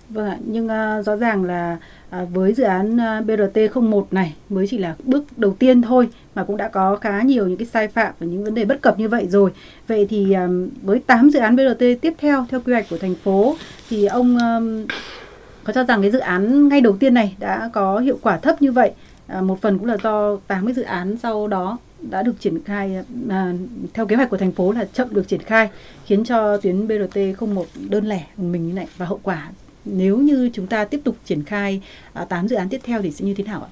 [0.09, 1.79] Vâng ạ, nhưng uh, rõ ràng là
[2.22, 6.09] uh, với dự án uh, BRT 01 này mới chỉ là bước đầu tiên thôi
[6.35, 8.82] mà cũng đã có khá nhiều những cái sai phạm và những vấn đề bất
[8.82, 9.51] cập như vậy rồi.
[9.89, 13.14] Vậy thì um, với 8 dự án BRT tiếp theo theo quy hoạch của thành
[13.14, 13.57] phố
[13.91, 14.87] thì ông um,
[15.64, 18.62] có cho rằng cái dự án ngay đầu tiên này đã có hiệu quả thấp
[18.62, 18.93] như vậy
[19.26, 22.97] à, một phần cũng là do 80 dự án sau đó đã được triển khai
[23.28, 23.53] à,
[23.95, 25.68] theo kế hoạch của thành phố là chậm được triển khai
[26.05, 29.49] khiến cho tuyến BRT 01 đơn lẻ mình như này và hậu quả
[29.85, 31.80] nếu như chúng ta tiếp tục triển khai
[32.12, 33.70] à, 8 dự án tiếp theo thì sẽ như thế nào ạ?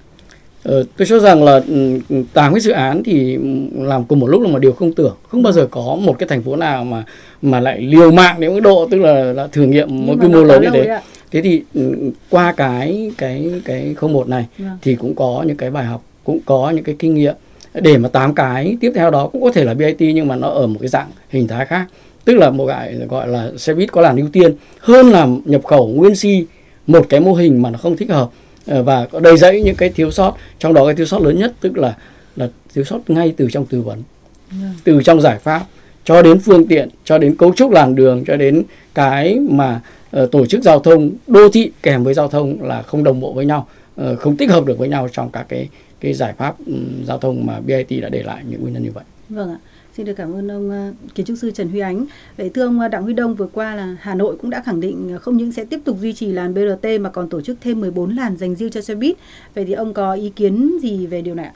[0.63, 2.01] Ờ, tôi cho rằng là ừ,
[2.33, 3.39] tám cái dự án thì
[3.75, 5.17] làm cùng một lúc là một điều không tưởng.
[5.29, 7.05] Không bao giờ có một cái thành phố nào mà
[7.43, 10.45] mà lại liều mạng đến mức độ tức là, là thử nghiệm một quy mô
[10.45, 11.01] lớn như thế.
[11.31, 14.71] thế thì ừ, qua cái cái cái không một này yeah.
[14.71, 14.79] Vâng.
[14.83, 17.35] thì cũng có những cái bài học cũng có những cái kinh nghiệm.
[17.75, 20.49] Để mà tám cái tiếp theo đó cũng có thể là BIT nhưng mà nó
[20.49, 21.87] ở một cái dạng hình thái khác.
[22.25, 25.65] Tức là một gọi gọi là xe buýt có làn ưu tiên hơn là nhập
[25.65, 26.47] khẩu nguyên si
[26.87, 28.31] một cái mô hình mà nó không thích hợp
[28.67, 31.53] và có đầy dẫy những cái thiếu sót trong đó cái thiếu sót lớn nhất
[31.61, 31.97] tức là
[32.37, 34.63] là thiếu sót ngay từ trong tư vấn yeah.
[34.63, 34.73] Vâng.
[34.85, 35.67] từ trong giải pháp
[36.05, 38.63] cho đến phương tiện cho đến cấu trúc làn đường cho đến
[38.95, 39.81] cái mà
[40.23, 43.33] uh, tổ chức giao thông đô thị kèm với giao thông là không đồng bộ
[43.33, 43.69] với nhau
[44.03, 45.69] uh, không tích hợp được với nhau trong các cái
[46.01, 48.91] cái giải pháp um, giao thông mà BIT đã để lại những nguyên nhân như
[48.93, 49.05] vậy.
[49.29, 49.59] Vâng ạ.
[49.97, 52.07] Xin được cảm ơn ông uh, kiến trúc sư Trần Huy Ánh.
[52.37, 55.19] Vậy thưa ông Đặng Huy Đông vừa qua là Hà Nội cũng đã khẳng định
[55.21, 58.17] không những sẽ tiếp tục duy trì làn BRT mà còn tổ chức thêm 14
[58.17, 59.17] làn dành riêng cho xe buýt.
[59.55, 61.53] Vậy thì ông có ý kiến gì về điều này ạ?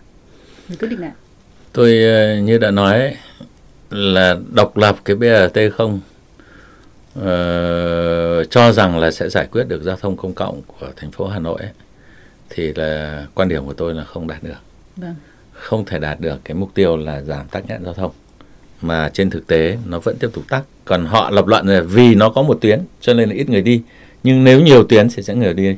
[0.69, 1.13] Về quyết định này?
[1.73, 1.91] Tôi
[2.43, 3.17] như đã nói
[3.91, 6.01] là độc lập cái BRT không
[7.19, 7.23] uh,
[8.51, 11.39] cho rằng là sẽ giải quyết được giao thông công cộng của thành phố Hà
[11.39, 11.71] Nội ấy,
[12.51, 14.59] thì là quan điểm của tôi là không đạt được.
[14.97, 15.15] Vâng.
[15.53, 18.13] Không thể đạt được cái mục tiêu là giảm tắc nghẽn giao thông
[18.87, 20.63] mà trên thực tế nó vẫn tiếp tục tắc.
[20.85, 23.63] Còn họ lập luận là vì nó có một tuyến cho nên là ít người
[23.63, 23.83] đi.
[24.23, 25.77] Nhưng nếu nhiều tuyến thì sẽ người đi.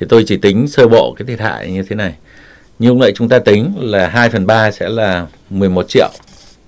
[0.00, 2.14] Thì tôi chỉ tính sơ bộ cái thiệt hại như thế này.
[2.78, 6.08] Như lúc chúng ta tính là 2 phần 3 sẽ là 11 triệu,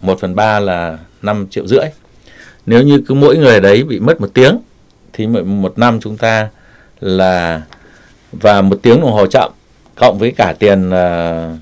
[0.00, 1.86] 1 phần 3 là 5 triệu rưỡi
[2.66, 4.58] nếu như cứ mỗi người đấy bị mất một tiếng
[5.12, 6.48] thì một năm chúng ta
[7.00, 7.62] là
[8.32, 9.52] và một tiếng đồng hồ chậm
[9.94, 11.58] cộng với cả tiền uh,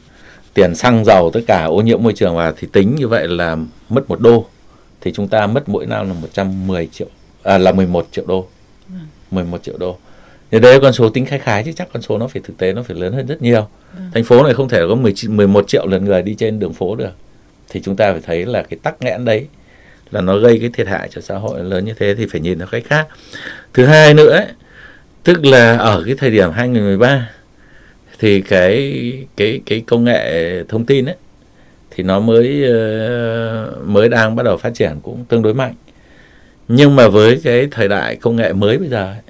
[0.55, 3.57] tiền xăng dầu tất cả ô nhiễm môi trường vào thì tính như vậy là
[3.89, 4.47] mất một đô.
[5.01, 7.09] Thì chúng ta mất mỗi năm là 110 triệu
[7.43, 8.47] à, là 11 triệu đô.
[9.31, 9.97] 11 triệu đô.
[10.51, 12.73] Thì đấy con số tính khái khái chứ chắc con số nó phải thực tế
[12.73, 13.69] nó phải lớn hơn rất nhiều.
[13.93, 14.11] Vâng.
[14.15, 16.95] thành phố này không thể có 10, 11 triệu lượt người đi trên đường phố
[16.95, 17.13] được.
[17.69, 19.47] Thì chúng ta phải thấy là cái tắc nghẽn đấy
[20.11, 22.59] là nó gây cái thiệt hại cho xã hội lớn như thế thì phải nhìn
[22.59, 23.07] nó cách khác.
[23.75, 24.47] Thứ hai nữa ấy,
[25.23, 27.29] tức là ở cái thời điểm 2013
[28.23, 31.17] thì cái cái cái công nghệ thông tin ấy
[31.91, 35.75] thì nó mới ờ, mới đang bắt đầu phát triển cũng tương đối mạnh.
[36.69, 39.21] Nhưng mà với cái thời đại công nghệ mới bây giờ ấy,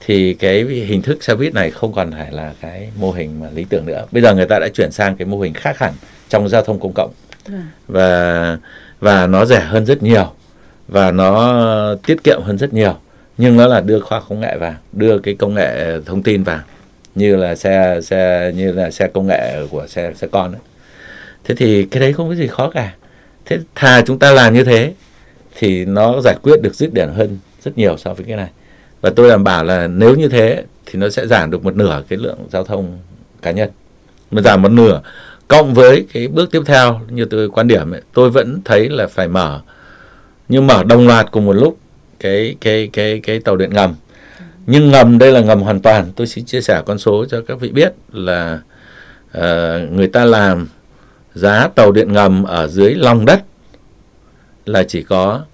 [0.00, 3.46] thì cái hình thức xe buýt này không còn phải là cái mô hình mà
[3.54, 4.06] lý tưởng nữa.
[4.12, 5.92] Bây giờ người ta đã chuyển sang cái mô hình khác hẳn
[6.28, 7.10] trong giao thông công cộng.
[7.48, 7.62] Vâng.
[7.88, 8.58] và
[9.00, 10.32] và nó rẻ hơn rất nhiều
[10.88, 12.94] và nó tiết kiệm hơn rất nhiều.
[13.38, 16.60] Nhưng nó là đưa khoa công nghệ vào đưa cái công nghệ thông tin vào
[17.16, 20.60] như là xe xe như là xe công nghệ của xe xe con ấy.
[21.44, 22.94] thế thì cái đấy không có gì khó cả.
[23.44, 24.92] Thế thà chúng ta làm như thế
[25.58, 28.48] thì nó giải quyết được dứt điểm hơn rất nhiều so với cái này.
[29.00, 32.02] Và tôi đảm bảo là nếu như thế thì nó sẽ giảm được một nửa
[32.08, 32.98] cái lượng giao thông
[33.42, 33.70] cá nhân.
[34.30, 35.00] Mà giảm một nửa
[35.48, 39.06] cộng với cái bước tiếp theo như tôi quan điểm ấy, tôi vẫn thấy là
[39.06, 39.60] phải mở.
[40.48, 41.78] Nhưng mở đồng loạt cùng một lúc
[42.20, 43.94] cái cái cái cái tàu điện ngầm
[44.66, 46.12] nhưng ngầm đây là ngầm hoàn toàn.
[46.16, 48.60] Tôi xin chia sẻ con số cho các vị biết là
[49.38, 49.42] uh,
[49.92, 50.68] người ta làm
[51.34, 53.42] giá tàu điện ngầm ở dưới lòng đất
[54.66, 55.44] là chỉ có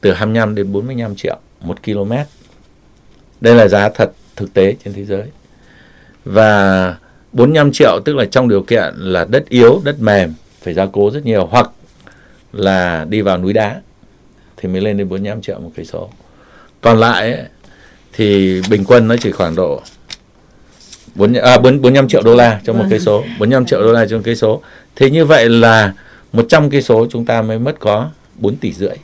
[0.00, 2.12] từ 25 đến 45 triệu một km
[3.40, 5.24] đây là giá thật thực tế trên thế giới.
[6.24, 6.96] Và
[7.32, 11.10] 45 triệu tức là trong điều kiện là đất yếu, đất mềm phải gia cố
[11.10, 11.70] rất nhiều hoặc
[12.52, 13.80] là đi vào núi đá
[14.56, 16.10] thì mới lên đến 45 triệu một cây số.
[16.80, 17.44] Còn lại ấy,
[18.12, 19.82] thì bình quân nó chỉ khoảng độ
[21.14, 24.16] 4 à 45 triệu đô la cho một cây số, 45 triệu đô la cho
[24.16, 24.62] một cây số.
[24.96, 25.92] Thế như vậy là
[26.32, 28.96] 100 cây số chúng ta mới mất có 4 tỷ rưỡi.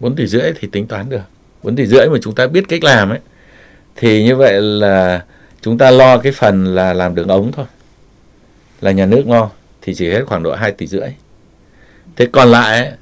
[0.00, 1.22] 4 tỷ rưỡi thì tính toán được.
[1.62, 3.18] 4 tỷ rưỡi mà chúng ta biết cách làm ấy
[3.96, 5.24] thì như vậy là
[5.60, 7.66] chúng ta lo cái phần là làm đường ống thôi
[8.80, 9.50] là nhà nước lo
[9.82, 11.08] thì chỉ hết khoảng độ 2 tỷ rưỡi
[12.16, 12.92] thế còn lại ấy,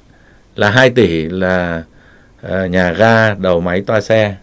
[0.55, 1.83] là 2 tỷ là
[2.49, 4.35] nhà ga đầu máy toa xe.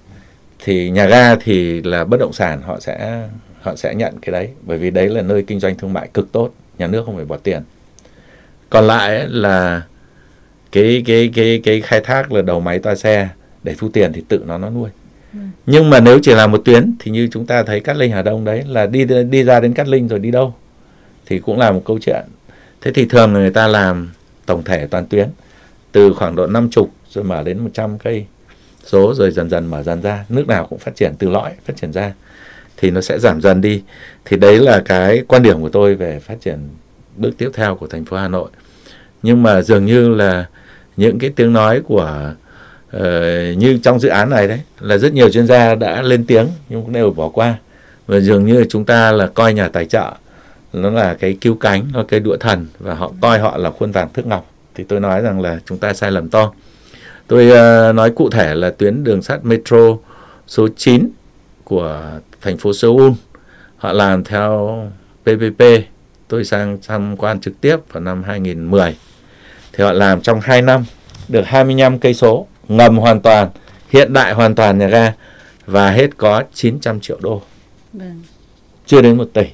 [0.65, 3.23] Thì nhà ga thì là bất động sản họ sẽ
[3.61, 4.49] họ sẽ nhận cái đấy.
[4.63, 7.25] Bởi vì đấy là nơi kinh doanh thương mại cực tốt nhà nước không phải
[7.25, 7.63] bỏ tiền.
[8.71, 9.83] Còn lại là
[10.73, 13.29] cái cái cái cái khai thác là đầu máy toa xe
[13.63, 14.91] để thu tiền thì tự nó nó nuôi.
[15.33, 15.39] Ừ.
[15.67, 18.23] nhưng mà nếu chỉ là một tuyến thì như chúng ta thấy cát linh hà
[18.23, 20.55] đông đấy là đi đi ra đến cát linh rồi đi đâu
[21.27, 22.25] thì cũng là một câu chuyện.
[22.81, 24.11] Thế thì thường người ta làm
[24.47, 25.29] tổng thể toàn tuyến
[25.93, 28.27] từ khoảng độ năm chục rồi mở đến 100 cây
[28.85, 30.25] số rồi dần dần mở dần ra.
[30.29, 32.13] Nước nào cũng phát triển từ lõi phát triển ra
[32.77, 33.83] thì nó sẽ giảm dần đi.
[34.25, 36.59] Thì đấy là cái quan điểm của tôi về phát triển
[37.17, 38.51] bước tiếp theo của thành phố Hà Nội.
[39.23, 40.47] Nhưng mà dường như là
[40.97, 42.35] những cái tiếng nói của
[42.97, 43.03] uh,
[43.57, 46.83] như trong dự án này đấy là rất nhiều chuyên gia đã lên tiếng nhưng
[46.83, 47.55] cũng đều bỏ qua.
[48.07, 50.13] Và dường như chúng ta là coi nhà tài trợ
[50.73, 53.93] nó là cái cứu cánh nó cái đũa thần và họ coi họ là khuôn
[53.93, 54.51] vàng thước ngọc.
[54.75, 56.53] Thì tôi nói rằng là chúng ta sai lầm to
[57.29, 59.97] tôi uh, nói cụ thể là tuyến đường sắt metro
[60.47, 61.11] số 9
[61.65, 62.03] của
[62.41, 63.13] thành phố Seoul.
[63.77, 64.83] Họ làm theo
[65.23, 65.63] PPP
[66.29, 68.97] tôi sang tham quan trực tiếp vào năm 2010
[69.73, 70.85] thì họ làm trong 2 năm
[71.29, 73.49] được 25 cây số ngầm hoàn toàn
[73.89, 75.13] hiện đại hoàn toàn nhà ga
[75.67, 77.43] và hết có 900 triệu đô.
[77.93, 78.23] Vâng.
[78.87, 79.45] chưa đến một tỷ.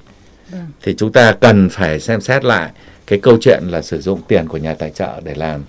[0.51, 0.67] Vâng.
[0.83, 2.71] thì chúng ta cần phải xem xét lại
[3.07, 5.65] cái câu chuyện là sử dụng tiền của nhà tài trợ để làm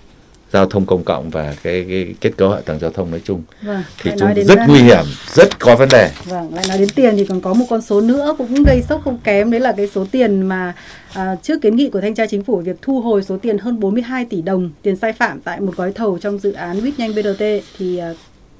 [0.55, 3.43] giao thông công cộng và cái, cái kết cấu hạ tầng giao thông nói chung.
[3.61, 6.11] Vâng, thì chúng rất nguy hiểm rất có vấn đề.
[6.25, 9.01] Vâng lại nói đến tiền thì còn có một con số nữa cũng gây sốc
[9.03, 10.73] không kém đấy là cái số tiền mà
[11.13, 13.79] à, trước kiến nghị của thanh tra chính phủ việc thu hồi số tiền hơn
[13.79, 17.15] 42 tỷ đồng tiền sai phạm tại một gói thầu trong dự án buýt nhanh
[17.15, 17.43] BRT
[17.77, 18.13] thì à,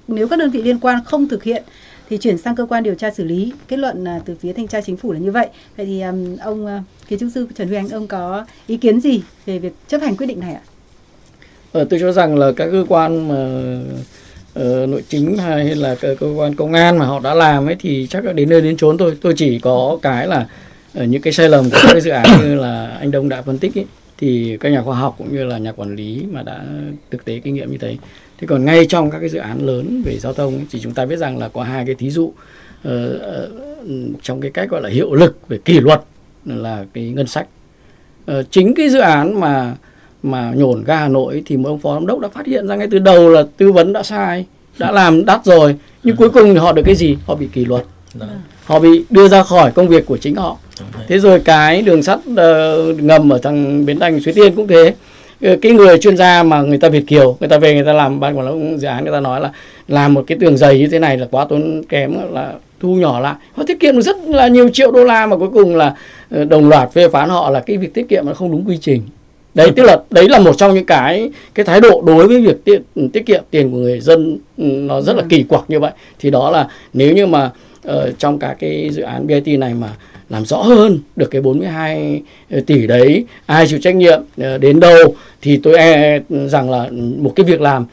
[0.08, 1.64] nếu các đơn vị liên quan không thực hiện
[2.10, 3.54] thì chuyển sang cơ quan điều tra xử lý.
[3.68, 5.48] Kết luận à, từ phía thanh tra chính phủ là như vậy.
[5.78, 9.00] Vậy thì um, ông uh, kiến trúc sư Trần Huy Anh ông có ý kiến
[9.00, 10.62] gì về việc chấp hành quyết định này ạ?
[11.76, 13.48] Ờ, tôi cho rằng là các cơ quan mà
[14.60, 17.76] uh, nội chính hay là cơ, cơ quan công an mà họ đã làm ấy
[17.80, 19.18] thì chắc là đến nơi đến chốn thôi.
[19.22, 20.48] Tôi chỉ có cái là
[21.02, 23.42] uh, những cái sai lầm của các cái dự án như là anh Đông đã
[23.42, 23.86] phân tích ấy,
[24.18, 26.66] thì các nhà khoa học cũng như là nhà quản lý mà đã
[27.12, 27.98] thực tế kinh nghiệm như thế.
[28.38, 30.94] Thế còn ngay trong các cái dự án lớn về giao thông ấy, thì chúng
[30.94, 32.34] ta biết rằng là có hai cái thí dụ uh,
[32.88, 36.02] uh, trong cái cách gọi là hiệu lực về kỷ luật
[36.46, 37.48] là cái ngân sách.
[38.32, 39.76] Uh, chính cái dự án mà
[40.26, 42.76] mà nhổn ga Hà Nội thì một ông phó giám đốc đã phát hiện ra
[42.76, 44.46] ngay từ đầu là tư vấn đã sai
[44.78, 45.76] đã làm đắt rồi.
[46.04, 47.18] Nhưng cuối cùng thì họ được cái gì?
[47.26, 47.84] Họ bị kỷ luật.
[48.66, 50.58] Họ bị đưa ra khỏi công việc của chính họ.
[51.08, 54.94] Thế rồi cái đường sắt uh, ngầm ở thằng bến thành suối tiên cũng thế.
[55.42, 57.94] Ờ, cái người chuyên gia mà người ta việt kiều người ta về người ta
[57.94, 59.52] làm ban quản lý dự án người ta nói là
[59.88, 63.20] làm một cái tường dày như thế này là quá tốn kém là thu nhỏ
[63.20, 63.36] lại.
[63.54, 65.96] Họ tiết kiệm rất là nhiều triệu đô la mà cuối cùng là
[66.32, 68.78] ờ, đồng loạt phê phán họ là cái việc tiết kiệm nó không đúng quy
[68.82, 69.02] trình
[69.56, 72.66] đấy tức là đấy là một trong những cái cái thái độ đối với việc
[72.66, 72.82] tiết,
[73.14, 75.92] tiết kiệm tiền của người dân ừ, nó rất là kỳ quặc như vậy.
[76.20, 77.52] Thì đó là nếu như mà
[77.88, 79.90] uh, trong các cái dự án BIT này mà
[80.30, 84.80] làm rõ hơn được cái 42 ờ, tỷ đấy ai chịu trách nhiệm uh, đến
[84.80, 87.86] đâu thì tôi e rằng là một cái việc làm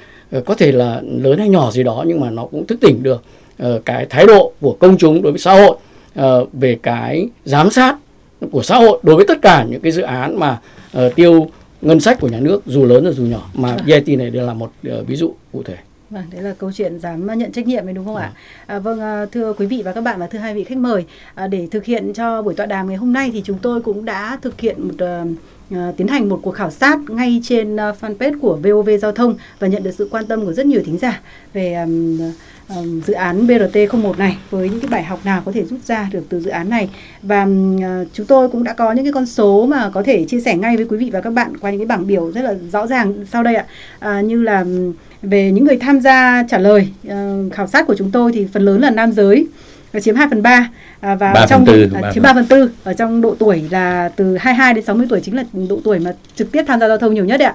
[0.44, 3.22] có thể là lớn hay nhỏ gì đó nhưng mà nó cũng thức tỉnh được
[3.84, 5.76] cái thái độ của công chúng đối với xã hội
[6.52, 7.96] về cái giám sát
[8.50, 10.58] của xã hội đối với tất cả những cái dự án mà
[10.96, 11.48] uh, tiêu
[11.82, 14.54] ngân sách của nhà nước dù lớn rồi dù nhỏ mà VIT này đều là
[14.54, 15.76] một uh, ví dụ cụ thể.
[16.12, 18.32] Vâng, đấy là câu chuyện dám nhận trách nhiệm đấy đúng không ạ?
[18.66, 21.04] À, vâng, à, thưa quý vị và các bạn và thưa hai vị khách mời,
[21.34, 24.04] à, để thực hiện cho buổi tọa đàm ngày hôm nay thì chúng tôi cũng
[24.04, 24.94] đã thực hiện một
[25.74, 29.34] uh, tiến hành một cuộc khảo sát ngay trên uh, fanpage của VOV Giao thông
[29.58, 31.20] và nhận được sự quan tâm của rất nhiều thính giả
[31.52, 32.18] về um,
[33.06, 36.22] dự án BRT01 này với những cái bài học nào có thể rút ra được
[36.28, 36.88] từ dự án này?
[37.22, 40.40] Và uh, chúng tôi cũng đã có những cái con số mà có thể chia
[40.40, 42.54] sẻ ngay với quý vị và các bạn qua những cái bảng biểu rất là
[42.72, 43.64] rõ ràng sau đây ạ.
[44.18, 44.64] Uh, như là
[45.22, 48.62] về những người tham gia trả lời uh, khảo sát của chúng tôi thì phần
[48.62, 49.46] lớn là nam giới
[50.00, 52.68] chiếm 2 phần 3 à, và 3 trong phần 4, à, chiếm 3 phần 4
[52.84, 56.12] ở trong độ tuổi là từ 22 đến 60 tuổi chính là độ tuổi mà
[56.34, 57.54] trực tiếp tham gia giao thông nhiều nhất đấy ạ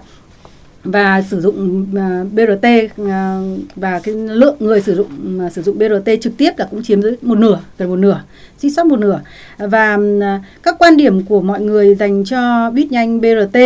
[0.84, 2.66] và sử dụng à, BRT
[3.10, 3.40] à,
[3.76, 7.16] và cái lượng người sử dụng sử dụng BRT trực tiếp là cũng chiếm dưới
[7.22, 8.22] một nửa, gần một nửa
[8.58, 9.22] suýt sót một nửa.
[9.58, 13.58] Và à, các quan điểm của mọi người dành cho buýt nhanh BRT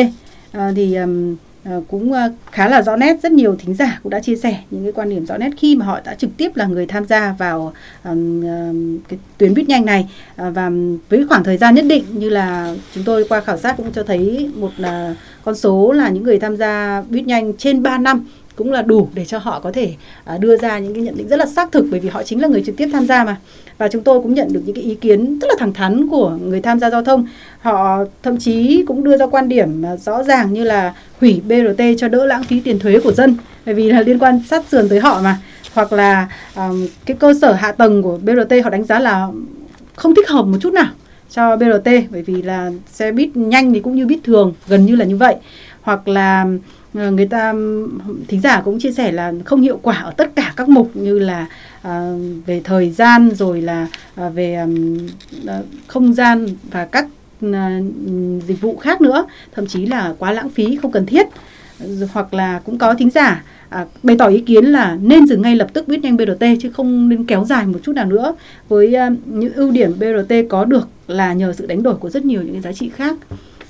[0.76, 0.98] thì
[1.66, 4.58] Ờ, cũng ờ, khá là rõ nét, rất nhiều thính giả cũng đã chia sẻ
[4.72, 7.06] những cái quan điểm rõ nét khi mà họ đã trực tiếp là người tham
[7.06, 7.74] gia vào
[9.10, 10.10] cái tuyến buýt nhanh này.
[10.36, 10.72] Ờ, và
[11.10, 14.04] với khoảng thời gian nhất định như là chúng tôi qua khảo sát cũng cho
[14.04, 18.26] thấy một là con số là những người tham gia buýt nhanh trên 3 năm
[18.56, 19.94] cũng là đủ để cho họ có thể
[20.24, 22.42] à, đưa ra những cái nhận định rất là xác thực bởi vì họ chính
[22.42, 23.38] là người trực tiếp tham gia mà.
[23.78, 26.30] Và chúng tôi cũng nhận được những cái ý kiến rất là thẳng thắn của
[26.30, 27.28] người tham gia giao thông.
[27.60, 31.84] Họ thậm chí cũng đưa ra quan điểm à, rõ ràng như là hủy BRT
[31.98, 33.36] cho đỡ lãng phí tiền thuế của dân
[33.66, 35.38] bởi vì là liên quan sát sườn tới họ mà.
[35.74, 39.28] Hoặc là um, cái cơ sở hạ tầng của BRT họ đánh giá là
[39.96, 40.90] không thích hợp một chút nào
[41.32, 44.96] cho BRT bởi vì là xe buýt nhanh thì cũng như buýt thường gần như
[44.96, 45.36] là như vậy.
[45.82, 46.46] Hoặc là
[46.94, 47.54] Ờ, người ta
[48.28, 51.20] thính giả cũng chia sẻ là không hiệu quả ở tất cả các mục như
[51.20, 51.48] là
[51.82, 52.14] à,
[52.46, 54.54] về thời gian rồi là à, về
[55.48, 57.08] à, không gian và các
[57.54, 57.80] à,
[58.48, 59.26] dịch vụ khác nữa.
[59.52, 61.28] Thậm chí là quá lãng phí không cần thiết.
[62.14, 65.56] Hoặc là cũng có thính giả à, bày tỏ ý kiến là nên dừng ngay
[65.56, 68.36] lập tức buýt nhanh BRT chứ không nên kéo dài một chút nào nữa.
[68.70, 72.26] Với à, những ưu điểm BRT có được là nhờ sự đánh đổi của rất
[72.26, 73.16] nhiều những cái giá trị khác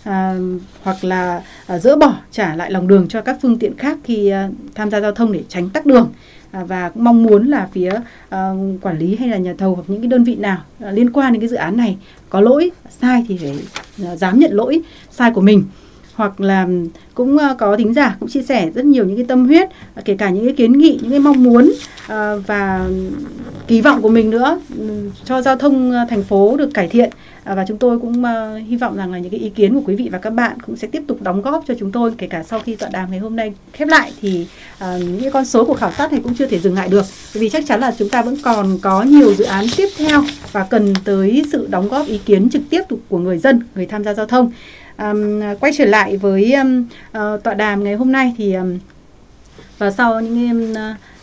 [0.04, 0.36] à,
[0.84, 4.28] hoặc là à, dỡ bỏ trả lại lòng đường cho các phương tiện khác khi
[4.28, 6.10] à, tham gia giao thông để tránh tắc đường.
[6.52, 7.92] À, và cũng mong muốn là phía
[8.30, 11.10] à, quản lý hay là nhà thầu hoặc những cái đơn vị nào à, liên
[11.14, 11.98] quan đến cái dự án này
[12.30, 13.56] có lỗi sai thì phải
[14.06, 14.82] à, dám nhận lỗi
[15.12, 15.64] sai của mình
[16.22, 16.68] hoặc là
[17.14, 20.02] cũng ờ, có thính giả cũng chia sẻ rất nhiều những cái tâm huyết ờ,
[20.06, 21.74] kể cả những cái kiến nghị, những cái mong muốn
[22.08, 22.90] ờ, và
[23.68, 27.10] kỳ vọng của mình nữa ừ, cho giao thông thành phố được cải thiện.
[27.46, 28.24] Và chúng tôi cũng
[28.68, 30.76] hy vọng rằng là những cái ý kiến của quý vị và các bạn cũng
[30.76, 33.20] sẽ tiếp tục đóng góp cho chúng tôi, kể cả sau khi tọa đàm ngày
[33.20, 33.54] hôm nay.
[33.74, 34.48] Khép lại thì
[35.00, 37.64] những con số của khảo sát này cũng chưa thể dừng lại được, vì chắc
[37.68, 41.44] chắn là chúng ta vẫn còn có nhiều dự án tiếp theo và cần tới
[41.52, 44.52] sự đóng góp ý kiến trực tiếp của người dân, người tham gia giao thông
[45.02, 48.80] um, quay trở lại với um, uh, tọa đàm ngày hôm nay thì um,
[49.78, 50.74] và sau những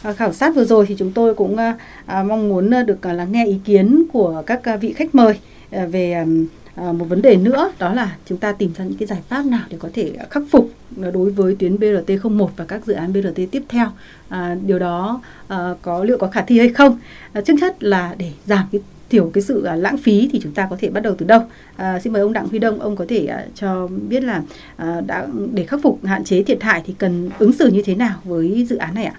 [0.08, 1.74] uh, khảo sát vừa rồi thì chúng tôi cũng uh,
[2.20, 5.14] uh, mong muốn uh, được uh, lắng nghe ý kiến của các uh, vị khách
[5.14, 5.38] mời
[5.76, 6.46] uh, về um,
[6.78, 9.46] À, một vấn đề nữa đó là chúng ta tìm ra những cái giải pháp
[9.46, 10.70] nào để có thể khắc phục
[11.12, 13.86] đối với tuyến BRT01 và các dự án BRT tiếp theo.
[14.28, 16.98] À, điều đó à, có liệu có khả thi hay không?
[17.32, 18.80] À, trước hết là để giảm cái
[19.10, 21.40] thiểu cái sự à, lãng phí thì chúng ta có thể bắt đầu từ đâu?
[21.76, 24.42] À, xin mời ông Đặng Huy Đông, ông có thể à, cho biết là
[24.76, 27.94] à, đã để khắc phục hạn chế thiệt hại thì cần ứng xử như thế
[27.94, 29.14] nào với dự án này ạ?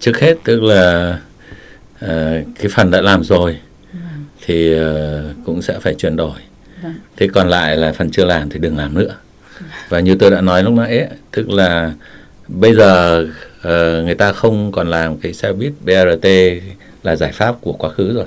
[0.00, 1.18] Trước hết tức là
[2.04, 2.08] uh,
[2.58, 3.58] cái phần đã làm rồi
[3.92, 4.02] vâng.
[4.46, 4.80] thì uh,
[5.44, 6.38] cũng sẽ phải chuyển đổi.
[6.82, 6.94] Vâng.
[7.16, 9.16] Thế còn lại là phần chưa làm thì đừng làm nữa.
[9.88, 11.92] Và như tôi đã nói lúc nãy, tức là
[12.48, 13.20] bây giờ
[13.58, 16.28] uh, người ta không còn làm cái xe buýt BRT
[17.02, 18.26] là giải pháp của quá khứ rồi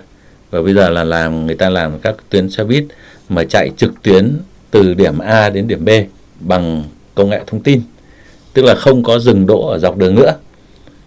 [0.55, 2.83] và bây giờ là làm người ta làm các tuyến xe buýt
[3.29, 4.37] mà chạy trực tuyến
[4.71, 5.89] từ điểm A đến điểm B
[6.39, 6.83] bằng
[7.15, 7.81] công nghệ thông tin.
[8.53, 10.33] Tức là không có dừng đỗ ở dọc đường nữa.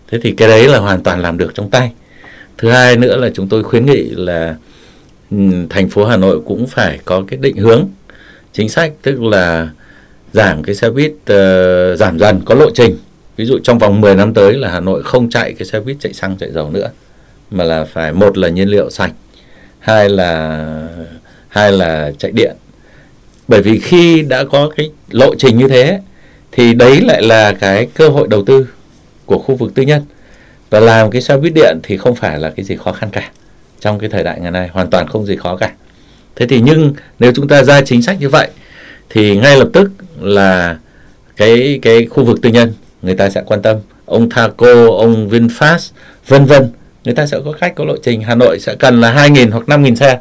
[0.08, 1.92] Thế thì cái đấy là hoàn toàn làm được trong tay.
[2.58, 4.56] Thứ hai nữa là chúng tôi khuyến nghị là
[5.30, 5.36] ừ,
[5.70, 7.88] thành phố Hà Nội cũng phải có cái định hướng
[8.52, 9.68] chính sách tức là
[10.32, 12.96] giảm cái xe buýt uh, giảm dần có lộ trình.
[13.36, 15.96] Ví dụ trong vòng 10 năm tới là Hà Nội không chạy cái xe buýt
[16.00, 16.90] chạy xăng chạy dầu nữa
[17.50, 19.12] mà là phải một là nhiên liệu sạch
[19.88, 20.64] hai là
[21.48, 22.56] hai là chạy điện.
[23.48, 26.00] Bởi vì khi đã có cái lộ trình như thế,
[26.52, 28.68] thì đấy lại là cái cơ hội đầu tư
[29.26, 30.02] của khu vực tư nhân.
[30.70, 33.30] Và làm cái xe buýt điện thì không phải là cái gì khó khăn cả.
[33.80, 35.72] Trong cái thời đại ngày nay, hoàn toàn không gì khó cả.
[36.36, 38.48] Thế thì nhưng nếu chúng ta ra chính sách như vậy,
[39.10, 40.76] thì ngay lập tức là
[41.36, 42.72] cái cái khu vực tư nhân
[43.02, 43.76] người ta sẽ quan tâm.
[44.06, 45.90] Ông Thaco, ông VinFast,
[46.28, 46.70] vân vân
[47.08, 48.22] người ta sẽ có khách có lộ trình.
[48.22, 50.18] Hà Nội sẽ cần là 2.000 hoặc 5.000 xe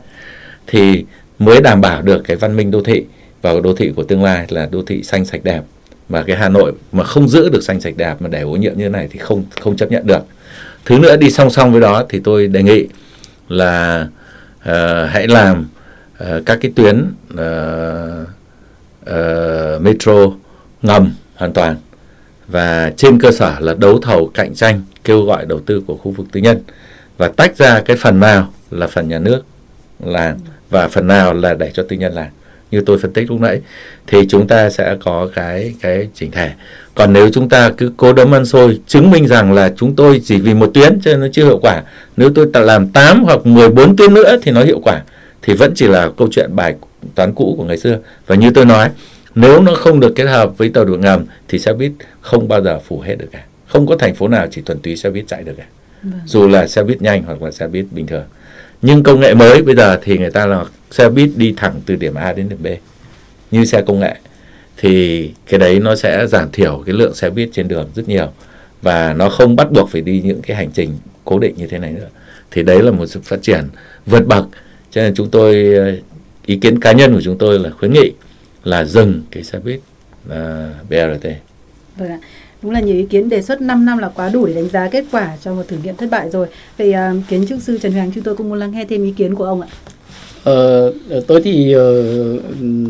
[0.67, 1.05] thì
[1.39, 3.05] mới đảm bảo được cái văn minh đô thị
[3.41, 5.61] và đô thị của tương lai là đô thị xanh sạch đẹp.
[6.09, 8.73] Mà cái Hà Nội mà không giữ được xanh sạch đẹp mà để ô nhiễm
[8.77, 10.21] như thế này thì không không chấp nhận được.
[10.85, 12.87] Thứ nữa đi song song với đó thì tôi đề nghị
[13.49, 14.07] là
[14.69, 15.67] uh, hãy làm
[16.23, 18.27] uh, các cái tuyến uh,
[19.09, 20.31] uh, metro
[20.81, 21.75] ngầm hoàn toàn
[22.47, 26.11] và trên cơ sở là đấu thầu cạnh tranh, kêu gọi đầu tư của khu
[26.11, 26.61] vực tư nhân.
[27.17, 29.41] Và tách ra cái phần nào là phần nhà nước
[30.05, 30.37] làm
[30.69, 32.27] và phần nào là để cho tư nhân làm.
[32.71, 33.61] Như tôi phân tích lúc nãy,
[34.07, 36.51] thì chúng ta sẽ có cái cái chỉnh thể.
[36.95, 40.21] Còn nếu chúng ta cứ cố đấm ăn xôi, chứng minh rằng là chúng tôi
[40.25, 41.83] chỉ vì một tuyến cho nên nó chưa hiệu quả.
[42.17, 45.01] Nếu tôi làm 8 hoặc 14 tuyến nữa thì nó hiệu quả.
[45.41, 46.75] Thì vẫn chỉ là câu chuyện bài
[47.15, 47.97] toán cũ của ngày xưa.
[48.27, 48.89] Và như tôi nói
[49.37, 52.63] nếu nó không được kết hợp với tàu điện ngầm thì xe buýt không bao
[52.63, 53.43] giờ phủ hết được cả.
[53.67, 55.65] Không có thành phố nào chỉ thuần túy xe buýt chạy được cả.
[56.03, 56.19] Vâng.
[56.25, 58.23] dù là xe buýt nhanh hoặc là xe buýt bình thường.
[58.81, 61.95] Nhưng công nghệ mới bây giờ thì người ta là xe buýt đi thẳng từ
[61.95, 62.67] điểm A đến điểm B.
[63.51, 64.15] Như xe công nghệ.
[64.77, 68.27] Thì cái đấy nó sẽ giảm thiểu cái lượng xe buýt trên đường rất nhiều.
[68.81, 71.77] Và nó không bắt buộc phải đi những cái hành trình cố định như thế
[71.77, 72.07] này nữa.
[72.51, 73.63] Thì đấy là một sự phát triển
[74.05, 74.45] vượt bậc.
[74.91, 75.75] Cho nên chúng tôi
[76.45, 78.11] ý kiến cá nhân của chúng tôi là khuyến nghị
[78.63, 79.79] là dừng cái xe buýt
[80.27, 80.33] uh,
[80.89, 81.27] BRT
[81.97, 82.19] vâng ạ.
[82.61, 84.89] Đúng là nhiều ý kiến đề xuất 5 năm là quá đủ để đánh giá
[84.89, 86.47] kết quả cho một thử nghiệm thất bại rồi.
[86.77, 89.11] Vậy uh, kiến trúc sư Trần Hoàng chúng tôi cũng muốn lắng nghe thêm ý
[89.11, 89.67] kiến của ông ạ?
[90.43, 90.93] Ờ,
[91.27, 92.41] tôi thì uh,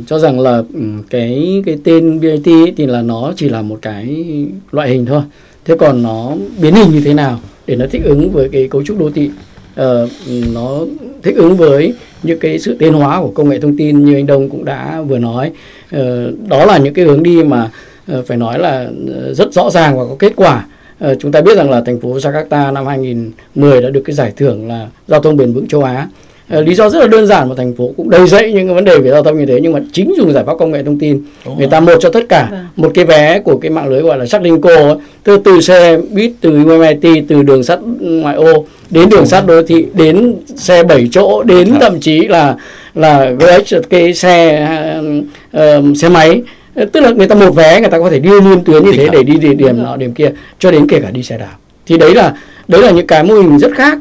[0.07, 0.63] cho rằng là
[1.09, 4.25] cái cái tên BIT thì là nó chỉ là một cái
[4.71, 5.21] loại hình thôi.
[5.65, 8.83] Thế còn nó biến hình như thế nào để nó thích ứng với cái cấu
[8.83, 9.29] trúc đô thị,
[9.81, 10.09] uh,
[10.53, 10.79] nó
[11.23, 14.25] thích ứng với những cái sự tiến hóa của công nghệ thông tin như anh
[14.25, 15.51] Đông cũng đã vừa nói.
[15.95, 16.01] Uh,
[16.47, 17.69] đó là những cái hướng đi mà
[18.17, 18.89] uh, phải nói là
[19.31, 20.65] rất rõ ràng và có kết quả.
[21.05, 24.33] Uh, chúng ta biết rằng là thành phố Jakarta năm 2010 đã được cái giải
[24.35, 26.07] thưởng là giao thông bền vững châu Á
[26.49, 28.85] lý do rất là đơn giản một thành phố cũng đầy dẫy những cái vấn
[28.85, 30.99] đề về giao thông như thế nhưng mà chính dùng giải pháp công nghệ thông
[30.99, 32.47] tin Đúng người ta một cho tất cả.
[32.51, 32.65] Vâng.
[32.75, 36.51] một cái vé của cái mạng lưới gọi là Saklinko từ từ xe buýt từ
[36.51, 41.43] MIT từ đường sắt ngoại ô đến đường sắt đô thị đến xe 7 chỗ
[41.43, 42.55] đến thậm chí là
[42.95, 43.31] là
[43.89, 44.67] cái xe
[45.57, 46.41] uh, xe máy.
[46.91, 49.07] Tức là người ta một vé người ta có thể đi liên tuyến như thế
[49.11, 51.55] để đi địa điểm nọ điểm kia cho đến kể cả đi xe đạp.
[51.85, 52.33] Thì đấy là
[52.67, 53.97] đấy là những cái mô hình rất khác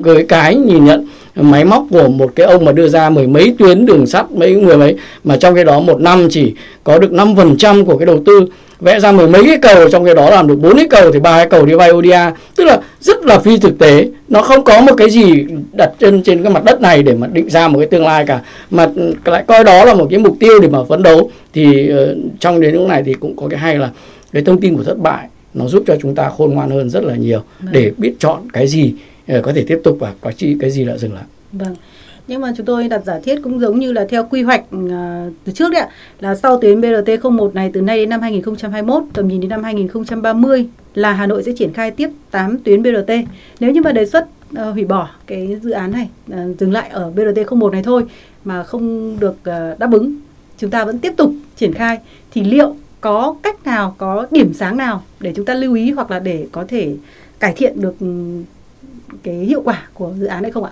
[0.00, 1.06] với cái nhìn nhận
[1.42, 4.54] máy móc của một cái ông mà đưa ra mười mấy tuyến đường sắt mấy
[4.54, 8.22] người mấy mà trong cái đó một năm chỉ có được 5% của cái đầu
[8.26, 8.46] tư.
[8.80, 11.20] Vẽ ra mười mấy cái cầu trong cái đó làm được bốn cái cầu thì
[11.20, 14.08] ba cái cầu đi vay ODA tức là rất là phi thực tế.
[14.28, 17.26] Nó không có một cái gì đặt chân trên cái mặt đất này để mà
[17.26, 18.40] định ra một cái tương lai cả.
[18.70, 18.88] Mà
[19.24, 21.30] lại coi đó là một cái mục tiêu để mà phấn đấu.
[21.52, 23.90] Thì uh, trong đến lúc này thì cũng có cái hay là
[24.32, 27.04] cái thông tin của thất bại nó giúp cho chúng ta khôn ngoan hơn rất
[27.04, 27.72] là nhiều vâng.
[27.72, 28.94] để biết chọn cái gì
[29.30, 31.24] Ờ, có thể tiếp tục và có chi cái gì là dừng lại.
[31.52, 31.76] Vâng.
[32.26, 34.90] Nhưng mà chúng tôi đặt giả thiết cũng giống như là theo quy hoạch uh,
[35.44, 35.88] từ trước đấy ạ,
[36.20, 39.62] là sau tuyến BRT 01 này từ nay đến năm 2021, tầm nhìn đến năm
[39.62, 43.12] 2030 là Hà Nội sẽ triển khai tiếp 8 tuyến BRT.
[43.60, 46.88] Nếu như mà đề xuất uh, hủy bỏ cái dự án này, uh, dừng lại
[46.88, 48.04] ở BRT 01 này thôi
[48.44, 50.14] mà không được uh, đáp ứng,
[50.58, 51.98] chúng ta vẫn tiếp tục triển khai
[52.30, 56.10] thì liệu có cách nào, có điểm sáng nào để chúng ta lưu ý hoặc
[56.10, 56.94] là để có thể
[57.40, 58.06] cải thiện được ừ,
[59.22, 60.70] cái hiệu quả của dự án đấy không ạ?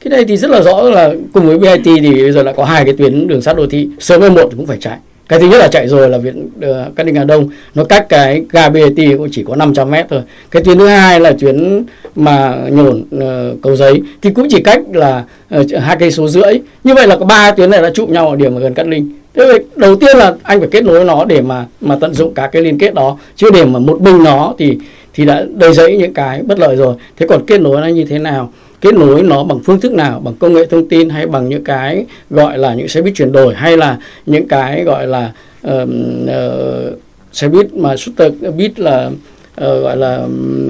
[0.00, 2.64] Cái này thì rất là rõ là cùng với BIT thì bây giờ lại có
[2.64, 4.98] hai cái tuyến đường sắt đô thị sớm hay muộn cũng phải chạy.
[5.28, 8.06] Cái thứ nhất là chạy rồi là viện uh, Cát Linh Hà Đông nó cách
[8.08, 10.20] cái ga BIT cũng chỉ có 500 mét thôi.
[10.50, 11.84] Cái tuyến thứ hai là tuyến
[12.16, 16.60] mà nhổn uh, cầu giấy thì cũng chỉ cách là ờ, hai cây số rưỡi.
[16.84, 19.10] Như vậy là có ba tuyến này đã chụm nhau ở điểm gần Cát Linh.
[19.34, 22.34] Thế vậy đầu tiên là anh phải kết nối nó để mà mà tận dụng
[22.34, 24.78] cả cái liên kết đó chứ để mà một mình nó thì
[25.16, 26.94] thì đã đầy dẫy những cái bất lợi rồi.
[27.16, 28.52] Thế còn kết nối nó như thế nào?
[28.80, 30.20] Kết nối nó bằng phương thức nào?
[30.24, 33.32] Bằng công nghệ thông tin hay bằng những cái gọi là những xe buýt chuyển
[33.32, 35.32] đổi hay là những cái gọi là
[35.66, 35.88] uh,
[36.24, 36.98] uh,
[37.32, 40.26] xe buýt mà shooter buýt là uh, gọi là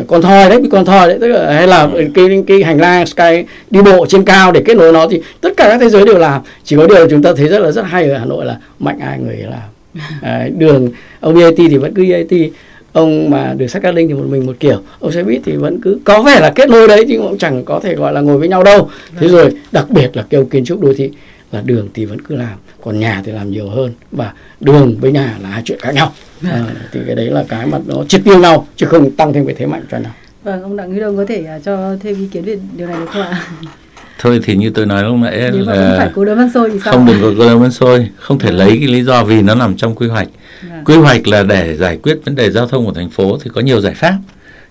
[0.06, 3.44] con thoi đấy con thoi đấy tức là hay là cái cái hành lang sky
[3.70, 6.18] đi bộ trên cao để kết nối nó thì tất cả các thế giới đều
[6.18, 6.42] làm.
[6.64, 8.98] Chỉ có điều chúng ta thấy rất là rất hay ở hà nội là mạnh
[9.00, 9.60] ai người làm.
[10.22, 10.88] À, đường
[11.20, 12.52] ông BIT thì vẫn cứ BIT
[12.96, 15.52] ông mà được sát cát linh thì một mình một kiểu ông xe buýt thì
[15.52, 18.20] vẫn cứ có vẻ là kết nối đấy nhưng cũng chẳng có thể gọi là
[18.20, 18.90] ngồi với nhau đâu.
[19.18, 21.10] Thế rồi đặc biệt là kêu kiến trúc đô thị
[21.52, 25.12] là đường thì vẫn cứ làm còn nhà thì làm nhiều hơn và đường với
[25.12, 26.12] nhà là hai chuyện khác nhau.
[26.44, 29.46] À, thì cái đấy là cái mà nó triệt tiêu nhau chứ không tăng thêm
[29.46, 32.14] cái thế mạnh cho nào vâng ông đặng huy đông có thể uh, cho thêm
[32.14, 33.42] ý kiến về điều này được không ạ?
[34.18, 36.70] Thôi thì như tôi nói lúc nãy Nếu là không phải cố đấm ăn xôi
[36.70, 39.24] thì sao không đừng có cố đấm ăn xôi không thể lấy cái lý do
[39.24, 40.28] vì nó nằm trong quy hoạch
[40.62, 40.84] Vâng.
[40.84, 43.60] quy hoạch là để giải quyết vấn đề giao thông của thành phố thì có
[43.60, 44.18] nhiều giải pháp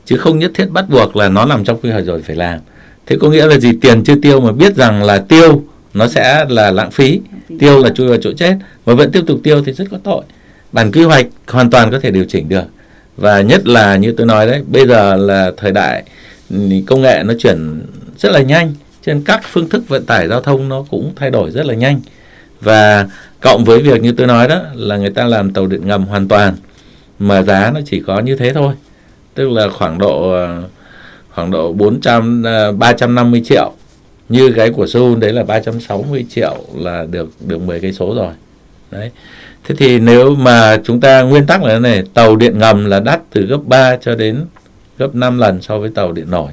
[0.06, 2.60] chứ không nhất thiết bắt buộc là nó nằm trong quy hoạch rồi phải làm.
[3.06, 3.72] Thế có nghĩa là gì?
[3.82, 5.64] Tiền chưa tiêu mà biết rằng là tiêu
[5.94, 7.20] nó sẽ là lãng phí
[7.60, 8.56] tiêu là chui vào chỗ chết
[8.86, 10.24] mà vẫn tiếp tục tiêu thì rất có tội.
[10.72, 12.66] Bản quy hoạch hoàn toàn có thể điều chỉnh được.
[13.18, 16.04] Và nhất là như tôi nói đấy bây giờ là thời đại
[16.88, 17.82] công nghệ nó chuyển
[18.18, 18.74] rất là nhanh
[19.06, 22.02] trên các phương thức vận tải giao thông nó cũng thay đổi rất là nhanh.
[22.62, 23.08] Và
[23.46, 26.28] cộng với việc như tôi nói đó, là người ta làm tàu điện ngầm hoàn
[26.28, 26.54] toàn,
[27.20, 28.74] mà giá nó chỉ có như thế thôi.
[29.34, 30.64] Tức là khoảng độ ờ,
[31.30, 32.44] khoảng độ 400
[32.78, 33.72] 350 ờ, triệu.
[34.30, 38.34] Như cái của Seoul đấy là 360 triệu là được được 10 cây số rồi.
[38.92, 39.12] Đấy.
[39.64, 43.00] Thế thì nếu mà chúng ta, nguyên tắc là thế này, tàu điện ngầm là
[43.00, 44.46] đắt từ gấp 3 cho đến
[44.98, 46.52] gấp 5 lần so với tàu điện nổi.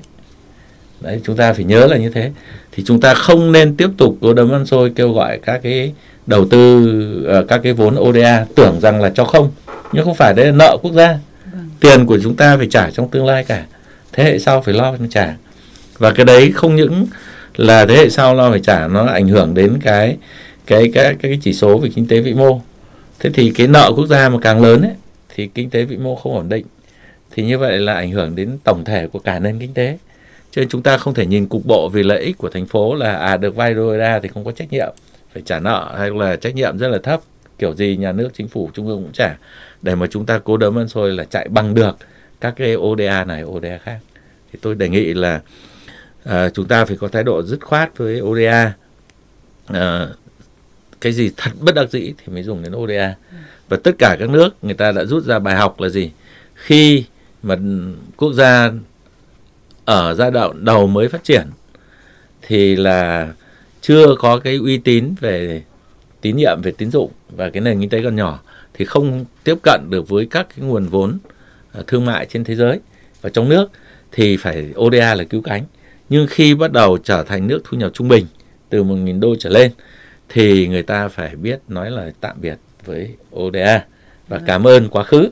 [1.01, 2.31] Đấy, chúng ta phải nhớ là như thế.
[2.73, 5.93] Thì chúng ta không nên tiếp tục cố đấm ăn xôi kêu gọi các cái
[6.27, 6.85] đầu tư
[7.41, 9.51] uh, các cái vốn ODA tưởng rằng là cho không
[9.93, 11.19] nhưng không phải đấy là nợ quốc gia.
[11.53, 11.69] Vâng.
[11.81, 13.65] tiền của chúng ta phải trả trong tương lai cả.
[14.13, 15.37] Thế hệ sau phải lo phải trả.
[15.99, 17.07] Và cái đấy không những
[17.57, 20.17] là thế hệ sau lo phải trả nó ảnh hưởng đến cái
[20.67, 22.61] cái cái cái chỉ số về kinh tế vĩ mô.
[23.21, 24.95] Thế thì cái nợ quốc gia mà càng lớn ấy
[25.35, 26.67] thì kinh tế vĩ mô không ổn định.
[27.31, 29.99] Thì như vậy là ảnh hưởng đến tổng thể của cả nền kinh tế.
[30.51, 32.95] Cho nên chúng ta không thể nhìn cục bộ vì lợi ích của thành phố
[32.95, 34.93] là à được vay đô la thì không có trách nhiệm
[35.33, 37.21] phải trả nợ hay là trách nhiệm rất là thấp
[37.59, 39.37] kiểu gì nhà nước chính phủ trung ương cũng trả.
[39.83, 41.97] Để mà chúng ta cố đấm ăn xôi là chạy bằng được
[42.41, 43.99] các cái ODA này ODA khác.
[44.53, 45.41] Thì tôi đề nghị là
[46.25, 48.73] à, chúng ta phải có thái độ dứt khoát với ODA
[49.67, 50.09] à,
[51.01, 53.15] cái gì thật bất đắc dĩ thì mới dùng đến ODA
[53.69, 56.11] và tất cả các nước người ta đã rút ra bài học là gì?
[56.55, 57.05] Khi
[57.43, 57.57] mà
[58.17, 58.71] quốc gia
[59.85, 61.47] ở giai đoạn đầu mới phát triển
[62.43, 63.29] thì là
[63.83, 65.63] chưa có cái uy tín về
[66.21, 68.41] tín nhiệm về tín dụng và cái nền kinh tế còn nhỏ
[68.75, 71.19] thì không tiếp cận được với các cái nguồn vốn
[71.73, 72.81] à, thương mại trên thế giới
[73.21, 73.71] và trong nước
[74.13, 75.65] thì phải ODA là cứu cánh
[76.09, 78.27] nhưng khi bắt đầu trở thành nước thu nhập trung bình
[78.69, 79.73] từ 1.000 đô trở lên
[80.29, 83.85] thì người ta phải biết nói là tạm biệt với ODA
[84.29, 84.43] và vâng.
[84.47, 85.31] cảm ơn quá khứ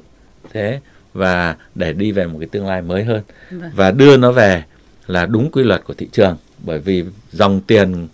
[0.53, 0.81] thế
[1.15, 3.71] và để đi về một cái tương lai mới hơn vâng.
[3.75, 4.65] và đưa nó về
[5.07, 8.09] là đúng quy luật của thị trường bởi vì dòng tiền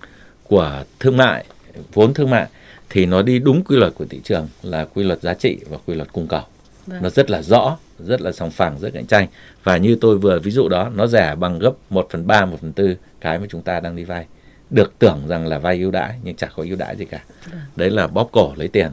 [0.48, 1.44] của thương mại
[1.92, 2.46] vốn thương mại
[2.90, 5.78] thì nó đi đúng quy luật của thị trường là quy luật giá trị và
[5.86, 6.42] quy luật cung cầu.
[6.86, 7.02] Vâng.
[7.02, 9.26] nó rất là rõ rất là sòng phẳng rất cạnh tranh.
[9.64, 12.56] Và như tôi vừa ví dụ đó nó rẻ bằng gấp 1 phần ba một
[12.60, 14.26] phần tư cái mà chúng ta đang đi vay.
[14.70, 17.24] Được tưởng rằng là vay ưu đãi nhưng chẳng có ưu đãi gì cả.
[17.50, 17.60] Vâng.
[17.76, 18.90] đấy là bóp cổ lấy tiền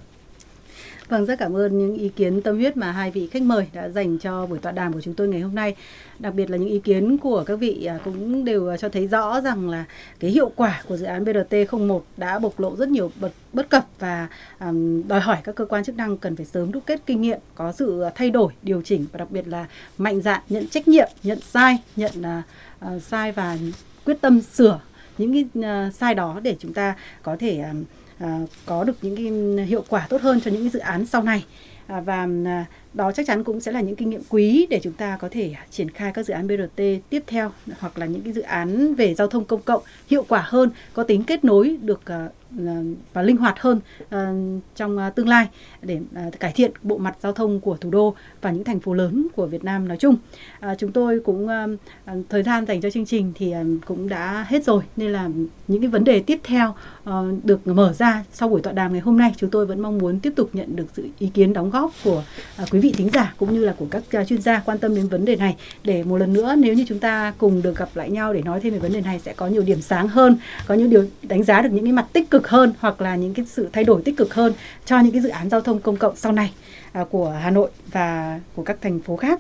[1.10, 3.90] Vâng, rất cảm ơn những ý kiến tâm huyết mà hai vị khách mời đã
[3.90, 5.76] dành cho buổi tọa đàm của chúng tôi ngày hôm nay.
[6.20, 9.08] Đặc biệt là những ý kiến của các vị à, cũng đều à, cho thấy
[9.08, 9.86] rõ rằng là
[10.20, 13.70] cái hiệu quả của dự án BRT 01 đã bộc lộ rất nhiều bất, bất
[13.70, 14.28] cập và
[14.60, 17.40] um, đòi hỏi các cơ quan chức năng cần phải sớm đúc kết kinh nghiệm,
[17.56, 19.66] có sự thay đổi, điều chỉnh và đặc biệt là
[19.98, 22.12] mạnh dạn nhận trách nhiệm, nhận sai, nhận
[22.86, 23.58] uh, sai và
[24.06, 24.80] quyết tâm sửa
[25.18, 27.88] những cái uh, sai đó để chúng ta có thể uh,
[28.20, 29.16] À, có được những
[29.56, 31.46] cái hiệu quả tốt hơn cho những cái dự án sau này.
[31.88, 34.94] À, và à, đó chắc chắn cũng sẽ là những kinh nghiệm quý để chúng
[34.94, 38.34] ta có thể triển khai các dự án BRT tiếp theo hoặc là những cái
[38.34, 42.02] dự án về giao thông công cộng hiệu quả hơn, có tính kết nối được
[42.58, 42.84] Ờ,
[43.14, 43.80] và linh hoạt hơn
[44.10, 44.34] ờ,
[44.76, 45.48] trong ờ, tương lai
[45.82, 46.00] để
[46.40, 49.46] cải thiện bộ mặt giao thông của thủ đô và những thành phố lớn của
[49.46, 50.16] Việt Nam nói chung.
[50.78, 51.48] Chúng tôi cũng
[52.30, 53.54] thời gian dành cho chương trình thì
[53.86, 55.30] cũng đã hết rồi nên là
[55.68, 56.76] những cái vấn đề tiếp theo
[57.44, 60.20] được mở ra sau buổi tọa đàm ngày hôm nay chúng tôi vẫn mong muốn
[60.20, 62.24] tiếp tục nhận được sự ý kiến đóng góp của
[62.72, 65.26] quý vị thính giả cũng như là của các chuyên gia quan tâm đến vấn
[65.26, 68.34] đề này để một lần nữa nếu như chúng ta cùng được gặp lại nhau
[68.34, 70.38] để nói thêm về vấn đề này sẽ có nhiều điểm sáng hơn,
[70.68, 73.34] có những điều đánh giá được những cái mặt tích cực hơn hoặc là những
[73.34, 74.54] cái sự thay đổi tích cực hơn
[74.86, 76.54] cho những cái dự án giao thông công cộng sau này
[76.92, 79.40] à, của Hà Nội và của các thành phố khác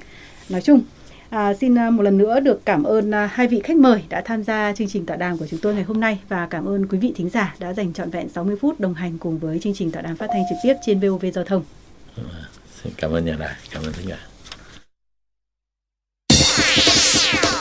[0.49, 0.81] nói chung.
[1.29, 4.21] À, xin à, một lần nữa được cảm ơn à, hai vị khách mời đã
[4.25, 6.87] tham gia chương trình tọa đàm của chúng tôi ngày hôm nay và cảm ơn
[6.87, 9.73] quý vị thính giả đã dành trọn vẹn 60 phút đồng hành cùng với chương
[9.75, 11.63] trình tọa đàm phát thanh trực tiếp trên VOV Giao thông.
[12.83, 14.17] Xin cảm ơn nhà đài, cảm ơn tất cả.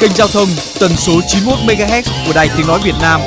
[0.01, 0.49] Kênh giao thông
[0.81, 3.21] tần số 91 MHz của Đài Tiếng nói Việt Nam